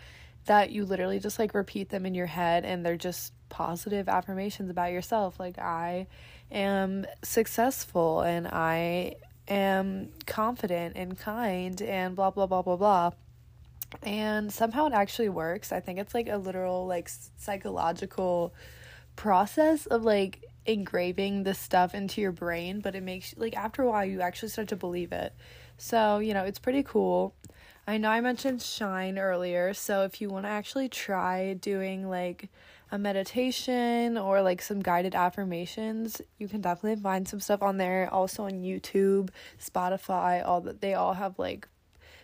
that 0.45 0.69
you 0.69 0.85
literally 0.85 1.17
just 1.17 1.39
like 1.39 1.55
repeat 1.55 1.89
them 1.89 2.05
in 2.05 2.13
your 2.13 2.27
head 2.27 2.63
and 2.63 2.85
they're 2.85 2.95
just 2.95 3.33
positive 3.49 4.07
affirmations 4.07 4.69
about 4.69 4.91
yourself. 4.91 5.39
Like, 5.39 5.57
I 5.57 6.05
am 6.51 7.07
successful 7.23 8.21
and 8.21 8.47
I 8.47 9.15
am 9.47 10.09
confident 10.25 10.95
and 10.95 11.17
kind 11.17 11.81
and 11.81 12.15
blah 12.15 12.31
blah 12.31 12.45
blah 12.45 12.61
blah 12.61 12.75
blah. 12.75 13.11
And 14.03 14.51
somehow 14.51 14.87
it 14.87 14.93
actually 14.93 15.29
works. 15.29 15.71
I 15.71 15.79
think 15.79 15.99
it's 15.99 16.13
like 16.13 16.27
a 16.27 16.37
literal 16.37 16.85
like 16.87 17.09
psychological 17.37 18.53
process 19.15 19.85
of 19.85 20.03
like 20.03 20.43
engraving 20.65 21.43
this 21.43 21.57
stuff 21.57 21.95
into 21.95 22.19
your 22.19 22.31
brain 22.31 22.81
but 22.81 22.93
it 22.93 23.01
makes 23.01 23.33
like 23.37 23.55
after 23.55 23.81
a 23.81 23.87
while 23.87 24.05
you 24.05 24.21
actually 24.21 24.49
start 24.49 24.67
to 24.69 24.75
believe 24.75 25.11
it. 25.11 25.33
So 25.77 26.19
you 26.19 26.33
know 26.33 26.43
it's 26.43 26.59
pretty 26.59 26.83
cool. 26.83 27.33
I 27.89 27.97
know 27.97 28.09
i 28.09 28.19
mentioned 28.19 28.61
shine 28.61 29.17
earlier 29.17 29.73
so 29.73 30.03
if 30.03 30.19
you 30.19 30.27
want 30.27 30.43
to 30.43 30.49
actually 30.49 30.89
try 30.89 31.53
doing 31.53 32.09
like 32.09 32.49
a 32.91 32.97
meditation 32.97 34.17
or 34.17 34.41
like 34.41 34.61
some 34.61 34.81
guided 34.81 35.13
affirmations, 35.13 36.21
you 36.37 36.47
can 36.47 36.61
definitely 36.61 37.01
find 37.01 37.27
some 37.27 37.39
stuff 37.39 37.61
on 37.61 37.77
there. 37.77 38.09
Also 38.11 38.43
on 38.43 38.61
YouTube, 38.63 39.29
Spotify, 39.59 40.45
all 40.45 40.61
that 40.61 40.81
they 40.81 40.93
all 40.93 41.13
have 41.13 41.37
like 41.37 41.67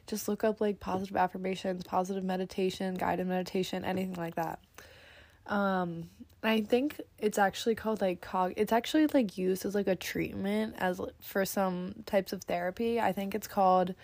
just 0.08 0.28
look 0.28 0.44
up 0.44 0.62
like 0.62 0.80
positive 0.80 1.16
affirmations, 1.16 1.84
positive 1.84 2.24
meditation, 2.24 2.96
guided 2.96 3.28
meditation, 3.28 3.84
anything 3.84 4.16
like 4.16 4.36
that. 4.36 4.60
Um 5.48 6.10
I 6.46 6.62
think 6.62 7.00
it's 7.20 7.38
actually 7.38 7.76
called 7.76 8.02
like 8.02 8.20
cog 8.20 8.54
it's 8.58 8.74
actually 8.74 9.08
like 9.08 9.38
used 9.38 9.66
as 9.66 9.76
like 9.76 9.88
a 9.88 9.96
treatment 9.96 10.76
as 10.78 11.00
for 11.22 11.46
some 11.46 11.94
types 12.06 12.32
of 12.34 12.44
therapy. 12.44 13.00
I 13.02 13.12
think 13.12 13.36
it's 13.36 13.48
called 13.48 13.96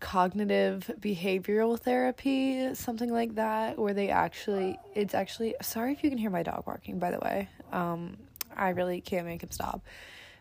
cognitive 0.00 0.90
behavioral 0.98 1.78
therapy, 1.78 2.74
something 2.74 3.12
like 3.12 3.34
that, 3.36 3.78
where 3.78 3.94
they 3.94 4.08
actually, 4.08 4.78
it's 4.94 5.14
actually, 5.14 5.54
sorry 5.62 5.92
if 5.92 6.02
you 6.02 6.10
can 6.10 6.18
hear 6.18 6.30
my 6.30 6.42
dog 6.42 6.64
barking, 6.64 6.98
by 6.98 7.10
the 7.10 7.18
way. 7.18 7.48
Um, 7.70 8.16
I 8.56 8.70
really 8.70 9.00
can't 9.00 9.26
make 9.26 9.42
him 9.42 9.50
stop. 9.50 9.82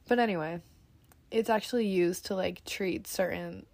But 0.07 0.19
anyway, 0.19 0.61
it's 1.29 1.49
actually 1.49 1.87
used 1.87 2.25
to 2.27 2.35
like 2.35 2.65
treat 2.65 3.05
certain 3.05 3.65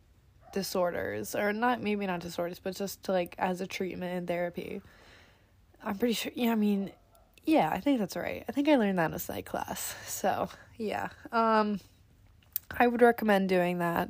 disorders, 0.52 1.36
or 1.36 1.54
not, 1.54 1.82
maybe 1.82 2.06
not 2.08 2.20
disorders, 2.20 2.60
but 2.60 2.76
just 2.76 3.04
to 3.04 3.12
like 3.12 3.36
as 3.38 3.62
a 3.62 3.68
treatment 3.68 4.18
and 4.18 4.28
therapy. 4.28 4.82
I'm 5.84 5.98
pretty 5.98 6.16
sure, 6.16 6.32
yeah, 6.36 6.52
I 6.52 6.56
mean, 6.56 6.92
yeah, 7.46 7.70
I 7.72 7.80
think 7.80 8.00
that's 8.00 8.16
right. 8.16 8.44
I 8.50 8.52
think 8.52 8.68
I 8.68 8.76
learned 8.76 8.98
that 8.98 9.06
in 9.06 9.14
a 9.14 9.20
psych 9.20 9.46
class. 9.46 9.96
So, 10.08 10.50
yeah. 10.78 11.10
Um, 11.32 11.80
I 12.72 12.88
would 12.88 13.02
recommend 13.02 13.50
doing 13.50 13.78
that 13.78 14.10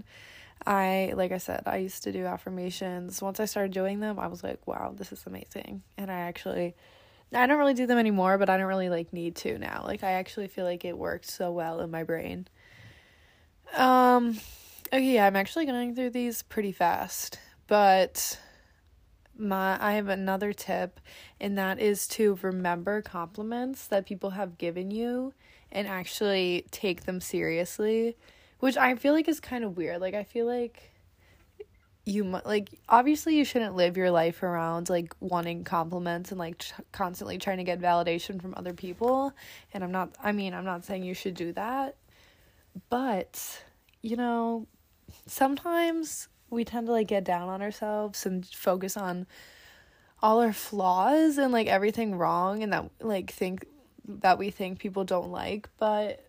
I, 0.65 1.13
like 1.15 1.31
I 1.31 1.37
said, 1.37 1.63
I 1.65 1.77
used 1.77 2.03
to 2.03 2.11
do 2.11 2.25
affirmations. 2.25 3.21
Once 3.21 3.39
I 3.39 3.45
started 3.45 3.71
doing 3.71 3.99
them, 3.99 4.19
I 4.19 4.27
was 4.27 4.43
like, 4.43 4.65
wow, 4.65 4.93
this 4.95 5.11
is 5.11 5.23
amazing. 5.25 5.83
And 5.97 6.11
I 6.11 6.19
actually, 6.21 6.75
I 7.33 7.47
don't 7.47 7.59
really 7.59 7.73
do 7.73 7.87
them 7.87 7.97
anymore, 7.97 8.37
but 8.37 8.49
I 8.49 8.57
don't 8.57 8.67
really 8.67 8.89
like 8.89 9.13
need 9.13 9.35
to 9.37 9.57
now. 9.57 9.83
Like, 9.85 10.03
I 10.03 10.13
actually 10.13 10.47
feel 10.47 10.65
like 10.65 10.85
it 10.85 10.97
worked 10.97 11.29
so 11.29 11.51
well 11.51 11.81
in 11.81 11.91
my 11.91 12.03
brain. 12.03 12.47
Um, 13.75 14.39
okay, 14.93 15.15
yeah, 15.15 15.27
I'm 15.27 15.35
actually 15.35 15.65
going 15.65 15.95
through 15.95 16.11
these 16.11 16.41
pretty 16.43 16.71
fast, 16.71 17.39
but 17.67 18.39
my 19.37 19.77
I 19.81 19.93
have 19.93 20.07
another 20.07 20.53
tip 20.53 20.99
and 21.39 21.57
that 21.57 21.79
is 21.79 22.07
to 22.07 22.39
remember 22.41 23.01
compliments 23.01 23.87
that 23.87 24.05
people 24.05 24.29
have 24.31 24.57
given 24.57 24.91
you 24.91 25.33
and 25.71 25.87
actually 25.87 26.65
take 26.71 27.03
them 27.03 27.19
seriously, 27.19 28.15
which 28.59 28.77
I 28.77 28.95
feel 28.95 29.13
like 29.13 29.27
is 29.27 29.39
kind 29.39 29.63
of 29.63 29.77
weird. 29.77 30.01
Like 30.01 30.13
I 30.13 30.23
feel 30.23 30.45
like 30.45 30.91
you 32.05 32.23
like 32.45 32.69
obviously 32.87 33.35
you 33.35 33.43
shouldn't 33.43 33.75
live 33.75 33.97
your 33.97 34.11
life 34.11 34.43
around 34.43 34.89
like 34.89 35.15
wanting 35.19 35.63
compliments 35.63 36.31
and 36.31 36.39
like 36.39 36.59
ch- 36.59 36.73
constantly 36.91 37.39
trying 37.39 37.57
to 37.57 37.63
get 37.63 37.81
validation 37.81 38.39
from 38.39 38.53
other 38.55 38.73
people. 38.73 39.33
And 39.73 39.83
i'm 39.83 39.91
not 39.91 40.15
i 40.23 40.31
mean 40.31 40.53
i'm 40.53 40.65
not 40.65 40.85
saying 40.85 41.03
you 41.03 41.15
should 41.15 41.33
do 41.33 41.51
that. 41.53 41.95
But 42.89 43.63
you 44.01 44.15
know 44.15 44.67
sometimes 45.25 46.27
we 46.49 46.63
tend 46.63 46.85
to 46.87 46.91
like 46.91 47.07
get 47.07 47.23
down 47.23 47.49
on 47.49 47.61
ourselves 47.61 48.25
and 48.25 48.45
focus 48.45 48.95
on 48.95 49.25
all 50.21 50.41
our 50.41 50.53
flaws 50.53 51.37
and 51.37 51.51
like 51.51 51.67
everything 51.67 52.15
wrong 52.15 52.61
and 52.61 52.71
that 52.71 52.89
like 53.01 53.31
think 53.31 53.65
that 54.07 54.37
we 54.37 54.51
think 54.51 54.77
people 54.77 55.03
don't 55.03 55.31
like. 55.31 55.69
But 55.77 56.23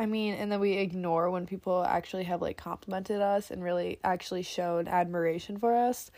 I 0.00 0.06
mean, 0.06 0.32
and 0.32 0.50
then 0.50 0.60
we 0.60 0.78
ignore 0.78 1.30
when 1.30 1.44
people 1.44 1.84
actually 1.84 2.24
have 2.24 2.40
like 2.40 2.56
complimented 2.56 3.20
us 3.20 3.50
and 3.50 3.62
really 3.62 3.98
actually 4.02 4.40
showed 4.40 4.88
admiration 4.88 5.58
for 5.58 5.76
us. 5.76 6.10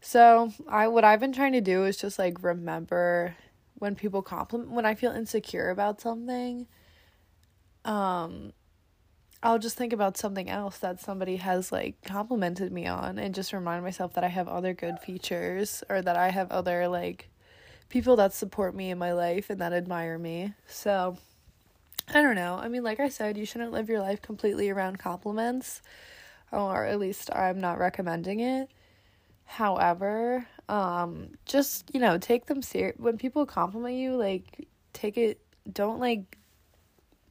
So, 0.00 0.52
I 0.68 0.86
what 0.86 1.02
I've 1.02 1.18
been 1.18 1.32
trying 1.32 1.50
to 1.54 1.60
do 1.60 1.84
is 1.84 1.96
just 1.96 2.16
like 2.16 2.44
remember 2.44 3.34
when 3.74 3.96
people 3.96 4.22
compliment 4.22 4.70
when 4.70 4.86
I 4.86 4.94
feel 4.94 5.10
insecure 5.10 5.70
about 5.70 6.00
something 6.00 6.68
um 7.84 8.52
I'll 9.42 9.58
just 9.58 9.76
think 9.76 9.92
about 9.92 10.16
something 10.16 10.48
else 10.48 10.78
that 10.78 11.00
somebody 11.00 11.36
has 11.36 11.72
like 11.72 12.02
complimented 12.04 12.72
me 12.72 12.86
on 12.86 13.18
and 13.18 13.34
just 13.34 13.52
remind 13.52 13.82
myself 13.82 14.14
that 14.14 14.22
I 14.22 14.28
have 14.28 14.46
other 14.46 14.74
good 14.74 15.00
features 15.00 15.82
or 15.90 16.00
that 16.02 16.16
I 16.16 16.30
have 16.30 16.52
other 16.52 16.86
like 16.86 17.30
people 17.88 18.14
that 18.16 18.32
support 18.32 18.76
me 18.76 18.90
in 18.92 18.98
my 18.98 19.12
life 19.12 19.50
and 19.50 19.60
that 19.60 19.72
admire 19.72 20.18
me. 20.18 20.54
So, 20.68 21.18
I 22.08 22.22
don't 22.22 22.34
know. 22.34 22.56
I 22.56 22.68
mean, 22.68 22.82
like 22.82 23.00
I 23.00 23.08
said, 23.08 23.36
you 23.36 23.46
shouldn't 23.46 23.72
live 23.72 23.88
your 23.88 24.00
life 24.00 24.20
completely 24.20 24.70
around 24.70 24.98
compliments, 24.98 25.82
or 26.52 26.84
at 26.84 26.98
least 26.98 27.30
I'm 27.34 27.58
not 27.58 27.78
recommending 27.78 28.40
it. 28.40 28.70
However, 29.46 30.46
um, 30.68 31.30
just 31.46 31.90
you 31.94 32.00
know, 32.00 32.18
take 32.18 32.46
them 32.46 32.62
serious. 32.62 32.96
When 32.98 33.18
people 33.18 33.46
compliment 33.46 33.96
you, 33.96 34.16
like 34.16 34.68
take 34.92 35.16
it. 35.16 35.40
Don't 35.72 35.98
like 35.98 36.36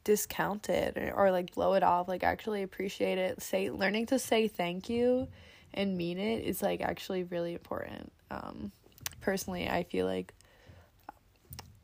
discount 0.03 0.69
it 0.69 0.97
or, 0.97 1.13
or 1.13 1.31
like 1.31 1.53
blow 1.53 1.73
it 1.73 1.83
off. 1.83 2.07
Like 2.07 2.23
actually 2.23 2.63
appreciate 2.63 3.17
it. 3.17 3.41
Say 3.41 3.69
learning 3.69 4.07
to 4.07 4.19
say 4.19 4.47
thank 4.47 4.89
you 4.89 5.27
and 5.73 5.97
mean 5.97 6.17
it 6.17 6.43
is 6.43 6.61
like 6.61 6.81
actually 6.81 7.23
really 7.23 7.53
important. 7.53 8.11
Um, 8.29 8.71
personally, 9.21 9.69
I 9.69 9.83
feel 9.83 10.05
like 10.05 10.33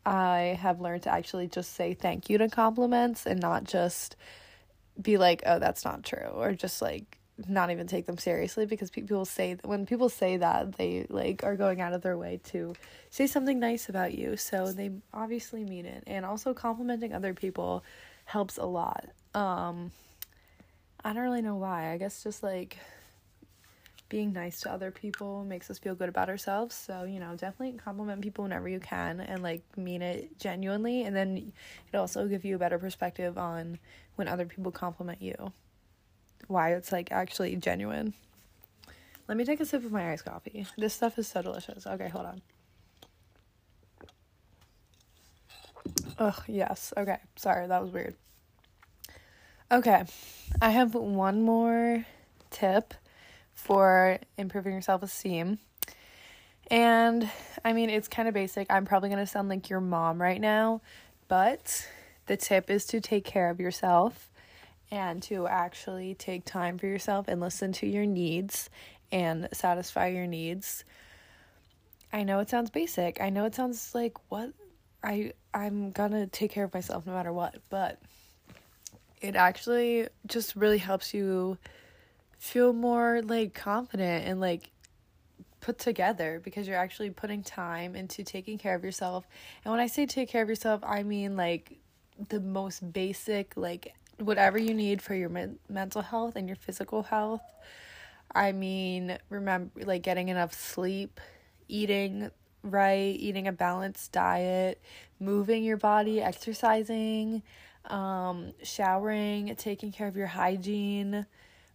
I 0.06 0.58
have 0.60 0.82
learned 0.82 1.04
to 1.04 1.12
actually 1.12 1.48
just 1.48 1.74
say 1.74 1.94
thank 1.94 2.30
you 2.30 2.38
to 2.38 2.50
compliments 2.50 3.26
and 3.26 3.40
not 3.40 3.64
just 3.66 4.16
be 5.02 5.18
like, 5.18 5.44
oh, 5.46 5.60
that's 5.60 5.86
not 5.86 6.04
true, 6.04 6.30
or 6.34 6.54
just 6.54 6.82
like 6.82 7.20
not 7.48 7.72
even 7.72 7.88
take 7.88 8.06
them 8.06 8.18
seriously 8.18 8.66
because 8.66 8.90
people 8.90 9.24
say 9.24 9.58
when 9.64 9.86
people 9.86 10.10
say 10.10 10.38
that 10.38 10.74
they 10.74 11.06
like 11.10 11.44
are 11.44 11.56
going 11.56 11.80
out 11.80 11.94
of 11.94 12.02
their 12.02 12.18
way 12.18 12.40
to 12.44 12.74
say 13.10 13.28
something 13.28 13.60
nice 13.60 13.88
about 13.88 14.14
you 14.14 14.36
so 14.36 14.72
they 14.74 14.92
obviously 15.14 15.64
mean 15.64 15.86
it. 15.86 16.04
And 16.06 16.26
also 16.26 16.54
complimenting 16.54 17.14
other 17.14 17.34
people 17.34 17.84
helps 18.26 18.58
a 18.58 18.66
lot. 18.66 19.06
Um 19.34 19.92
i 21.04 21.14
don't 21.14 21.24
really 21.24 21.42
know 21.42 21.56
why. 21.56 21.92
I 21.94 21.98
guess 21.98 22.24
just 22.24 22.44
like 22.44 22.78
being 24.10 24.34
nice 24.34 24.60
to 24.62 24.72
other 24.72 24.92
people 24.92 25.44
makes 25.46 25.70
us 25.70 25.78
feel 25.78 25.96
good 25.96 26.10
about 26.10 26.30
ourselves. 26.30 26.76
So, 26.76 27.04
you 27.04 27.20
know, 27.20 27.36
definitely 27.36 27.78
compliment 27.78 28.22
people 28.22 28.44
whenever 28.44 28.68
you 28.68 28.80
can 28.80 29.22
and 29.22 29.44
like 29.44 29.62
mean 29.78 30.02
it 30.02 30.38
genuinely. 30.40 31.04
And 31.04 31.16
then 31.16 31.54
it 31.94 31.98
also 31.98 32.28
give 32.28 32.44
you 32.44 32.56
a 32.56 32.60
better 32.60 32.80
perspective 32.80 33.38
on 33.38 33.78
when 34.16 34.28
other 34.28 34.46
people 34.46 34.72
compliment 34.72 35.22
you. 35.22 35.54
Why 36.48 36.74
it's 36.74 36.92
like 36.92 37.12
actually 37.12 37.56
genuine. 37.56 38.16
Let 39.28 39.38
me 39.38 39.46
take 39.46 39.60
a 39.60 39.66
sip 39.66 39.86
of 39.86 39.92
my 39.92 40.12
iced 40.12 40.26
coffee. 40.26 40.66
This 40.76 40.96
stuff 40.96 41.20
is 41.20 41.28
so 41.28 41.44
delicious. 41.44 41.86
Okay, 41.86 42.10
hold 42.10 42.26
on. 42.26 42.42
Ugh, 46.18 46.44
yes. 46.48 46.94
Okay, 46.98 47.18
sorry, 47.36 47.68
that 47.68 47.82
was 47.82 47.92
weird. 47.92 48.16
Okay, 49.72 50.04
I 50.60 50.72
have 50.72 50.96
one 50.96 51.44
more 51.44 52.06
tip 52.50 52.96
for 53.60 54.20
improving 54.38 54.74
your 54.74 54.82
self 54.82 55.04
esteem. 55.04 55.60
And 56.72 57.30
I 57.66 57.74
mean, 57.74 57.90
it's 57.90 58.08
kind 58.08 58.28
of 58.28 58.34
basic. 58.34 58.68
I'm 58.70 58.86
probably 58.86 59.10
going 59.10 59.20
to 59.20 59.28
sound 59.28 59.50
like 59.50 59.70
your 59.70 59.82
mom 59.82 60.22
right 60.22 60.40
now, 60.40 60.82
but 61.28 61.88
the 62.28 62.38
tip 62.38 62.70
is 62.70 62.86
to 62.88 63.02
take 63.02 63.26
care 63.26 63.50
of 63.50 63.60
yourself 63.60 64.30
and 64.92 65.22
to 65.24 65.48
actually 65.48 66.16
take 66.16 66.46
time 66.46 66.78
for 66.78 66.88
yourself 66.88 67.28
and 67.28 67.42
listen 67.42 67.72
to 67.74 67.88
your 67.88 68.06
needs 68.06 68.70
and 69.12 69.50
satisfy 69.52 70.08
your 70.08 70.28
needs. 70.28 70.84
I 72.14 72.24
know 72.24 72.40
it 72.40 72.50
sounds 72.50 72.70
basic. 72.70 73.22
I 73.22 73.30
know 73.30 73.46
it 73.46 73.56
sounds 73.56 73.94
like 73.94 74.18
what 74.30 74.52
I 75.04 75.34
I'm 75.54 75.92
going 75.92 76.12
to 76.12 76.28
take 76.28 76.52
care 76.52 76.64
of 76.64 76.74
myself 76.74 77.06
no 77.06 77.14
matter 77.14 77.34
what, 77.34 77.56
but 77.70 78.00
it 79.22 79.36
actually 79.36 80.08
just 80.26 80.56
really 80.56 80.78
helps 80.78 81.14
you 81.14 81.58
feel 82.40 82.74
more 82.74 83.22
like 83.22 83.54
confident 83.54 84.26
and 84.26 84.40
like 84.40 84.72
put 85.60 85.78
together 85.78 86.42
because 86.44 86.68
you're 86.68 86.78
actually 86.78 87.10
putting 87.10 87.44
time 87.44 87.96
into 87.96 88.24
taking 88.24 88.58
care 88.58 88.76
of 88.76 88.84
yourself. 88.84 89.28
And 89.64 89.72
when 89.72 89.80
I 89.80 89.88
say 89.88 90.06
take 90.06 90.30
care 90.30 90.42
of 90.42 90.50
yourself, 90.50 90.82
I 90.84 91.04
mean 91.04 91.36
like 91.36 91.78
the 92.30 92.40
most 92.40 92.92
basic 92.94 93.56
like 93.56 93.94
whatever 94.18 94.58
you 94.58 94.74
need 94.74 95.02
for 95.02 95.16
your 95.16 95.30
men- 95.30 95.60
mental 95.70 96.02
health 96.02 96.36
and 96.36 96.48
your 96.48 96.56
physical 96.56 97.04
health. 97.04 97.42
I 98.34 98.52
mean, 98.52 99.18
remember 99.30 99.84
like 99.84 100.04
getting 100.04 100.30
enough 100.30 100.54
sleep, 100.54 101.20
eating 101.68 102.32
right, 102.64 103.16
eating 103.18 103.48
a 103.48 103.52
balanced 103.52 104.12
diet, 104.12 104.82
moving 105.20 105.64
your 105.64 105.78
body, 105.78 106.22
exercising, 106.22 107.42
um, 107.86 108.54
showering, 108.64 109.56
taking 109.58 109.92
care 109.92 110.08
of 110.08 110.16
your 110.18 110.28
hygiene, 110.28 111.26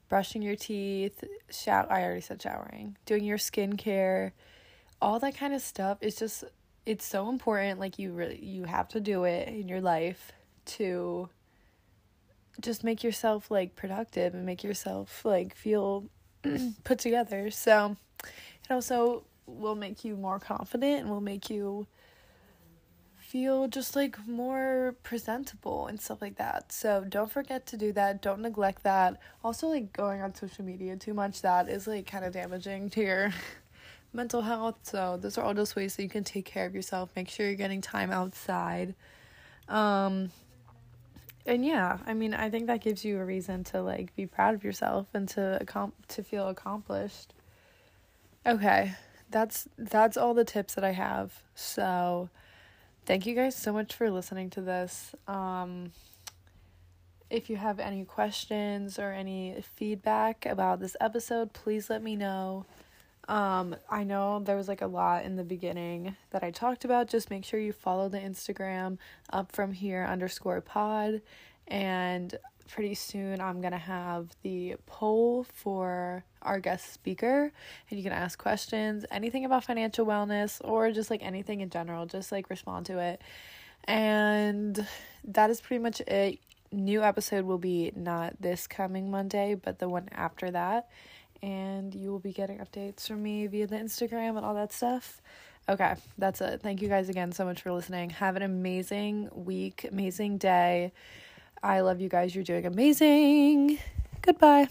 brushing 0.08 0.42
your 0.42 0.56
teeth, 0.56 1.24
shower 1.50 1.86
I 1.90 2.02
already 2.02 2.20
said 2.20 2.40
showering, 2.40 2.96
doing 3.06 3.24
your 3.24 3.38
skincare, 3.38 4.32
all 5.00 5.18
that 5.20 5.36
kind 5.36 5.54
of 5.54 5.60
stuff 5.60 5.98
is 6.00 6.16
just 6.16 6.44
it's 6.86 7.04
so 7.04 7.28
important 7.30 7.80
like 7.80 7.98
you 7.98 8.12
really 8.12 8.42
you 8.44 8.64
have 8.64 8.88
to 8.88 9.00
do 9.00 9.24
it 9.24 9.48
in 9.48 9.68
your 9.68 9.80
life 9.80 10.32
to 10.66 11.28
just 12.60 12.84
make 12.84 13.02
yourself 13.02 13.50
like 13.50 13.74
productive 13.74 14.34
and 14.34 14.46
make 14.46 14.62
yourself 14.62 15.24
like 15.24 15.54
feel 15.54 16.04
put 16.84 16.98
together. 16.98 17.50
So 17.50 17.96
it 18.22 18.70
also 18.70 19.24
will 19.46 19.74
make 19.74 20.04
you 20.04 20.16
more 20.16 20.38
confident 20.38 21.00
and 21.00 21.10
will 21.10 21.20
make 21.20 21.50
you 21.50 21.86
feel 23.24 23.66
just 23.68 23.96
like 23.96 24.16
more 24.28 24.94
presentable 25.02 25.86
and 25.86 26.00
stuff 26.00 26.20
like 26.20 26.36
that. 26.36 26.70
So 26.70 27.04
don't 27.08 27.30
forget 27.30 27.66
to 27.66 27.76
do 27.76 27.90
that. 27.92 28.20
Don't 28.20 28.40
neglect 28.40 28.82
that. 28.82 29.18
Also, 29.42 29.68
like 29.68 29.92
going 29.92 30.20
on 30.20 30.34
social 30.34 30.64
media 30.64 30.96
too 30.96 31.14
much, 31.14 31.40
that 31.42 31.68
is 31.68 31.86
like 31.86 32.06
kind 32.06 32.24
of 32.24 32.32
damaging 32.32 32.90
to 32.90 33.00
your 33.00 33.32
mental 34.12 34.42
health. 34.42 34.76
So 34.82 35.18
those 35.20 35.38
are 35.38 35.44
all 35.44 35.54
just 35.54 35.74
ways 35.74 35.96
that 35.96 36.02
you 36.02 36.08
can 36.08 36.22
take 36.22 36.44
care 36.44 36.66
of 36.66 36.74
yourself. 36.74 37.10
Make 37.16 37.28
sure 37.28 37.46
you're 37.46 37.54
getting 37.54 37.80
time 37.80 38.10
outside. 38.10 38.94
Um, 39.68 40.30
and 41.46 41.64
yeah, 41.64 41.98
I 42.06 42.12
mean, 42.12 42.34
I 42.34 42.50
think 42.50 42.66
that 42.66 42.82
gives 42.82 43.04
you 43.06 43.18
a 43.18 43.24
reason 43.24 43.64
to 43.64 43.82
like 43.82 44.14
be 44.14 44.26
proud 44.26 44.54
of 44.54 44.62
yourself 44.62 45.06
and 45.14 45.26
to 45.30 45.58
accom- 45.62 45.92
to 46.08 46.22
feel 46.22 46.48
accomplished. 46.48 47.32
Okay, 48.46 48.92
that's 49.30 49.66
that's 49.78 50.18
all 50.18 50.34
the 50.34 50.44
tips 50.44 50.74
that 50.74 50.84
I 50.84 50.92
have. 50.92 51.42
So 51.54 52.28
thank 53.06 53.26
you 53.26 53.34
guys 53.34 53.54
so 53.54 53.72
much 53.72 53.94
for 53.94 54.10
listening 54.10 54.50
to 54.50 54.60
this. 54.60 55.14
Um, 55.28 55.92
if 57.30 57.50
you 57.50 57.56
have 57.56 57.80
any 57.80 58.04
questions 58.04 58.98
or 58.98 59.12
any 59.12 59.62
feedback 59.74 60.46
about 60.46 60.80
this 60.80 60.96
episode, 61.00 61.52
please 61.52 61.90
let 61.90 62.02
me 62.02 62.16
know. 62.16 62.66
Um, 63.26 63.76
I 63.90 64.04
know 64.04 64.40
there 64.40 64.56
was 64.56 64.68
like 64.68 64.82
a 64.82 64.86
lot 64.86 65.24
in 65.24 65.36
the 65.36 65.44
beginning 65.44 66.16
that 66.30 66.44
I 66.44 66.50
talked 66.50 66.84
about. 66.84 67.08
Just 67.08 67.30
make 67.30 67.44
sure 67.44 67.58
you 67.58 67.72
follow 67.72 68.08
the 68.08 68.18
Instagram 68.18 68.98
up 69.32 69.52
from 69.52 69.72
here 69.72 70.04
underscore 70.04 70.60
pod 70.60 71.22
and 71.66 72.36
pretty 72.68 72.94
soon 72.94 73.40
I'm 73.40 73.60
going 73.60 73.72
to 73.72 73.78
have 73.78 74.28
the 74.42 74.76
poll 74.86 75.44
for 75.44 76.24
our 76.42 76.60
guest 76.60 76.92
speaker 76.92 77.52
and 77.90 77.98
you 77.98 78.02
can 78.02 78.12
ask 78.12 78.38
questions, 78.38 79.04
anything 79.10 79.44
about 79.44 79.64
financial 79.64 80.06
wellness 80.06 80.60
or 80.64 80.90
just 80.90 81.10
like 81.10 81.22
anything 81.22 81.60
in 81.60 81.70
general, 81.70 82.06
just 82.06 82.32
like 82.32 82.50
respond 82.50 82.86
to 82.86 82.98
it. 82.98 83.22
And 83.84 84.86
that 85.24 85.50
is 85.50 85.60
pretty 85.60 85.82
much 85.82 86.00
it. 86.02 86.38
New 86.72 87.02
episode 87.02 87.44
will 87.44 87.58
be 87.58 87.92
not 87.94 88.34
this 88.40 88.66
coming 88.66 89.10
Monday, 89.10 89.54
but 89.54 89.78
the 89.78 89.88
one 89.88 90.08
after 90.12 90.50
that. 90.50 90.88
And 91.42 91.94
you 91.94 92.10
will 92.10 92.18
be 92.18 92.32
getting 92.32 92.58
updates 92.58 93.06
from 93.06 93.22
me 93.22 93.46
via 93.46 93.66
the 93.66 93.76
Instagram 93.76 94.36
and 94.36 94.44
all 94.44 94.54
that 94.54 94.72
stuff. 94.72 95.20
Okay, 95.68 95.94
that's 96.18 96.40
it. 96.40 96.62
Thank 96.62 96.82
you 96.82 96.88
guys 96.88 97.08
again 97.08 97.32
so 97.32 97.44
much 97.44 97.62
for 97.62 97.72
listening. 97.72 98.10
Have 98.10 98.36
an 98.36 98.42
amazing 98.42 99.28
week, 99.32 99.86
amazing 99.90 100.38
day 100.38 100.92
I 101.64 101.80
love 101.80 101.98
you 102.02 102.10
guys. 102.10 102.34
You're 102.34 102.44
doing 102.44 102.66
amazing. 102.66 103.78
Goodbye. 104.20 104.68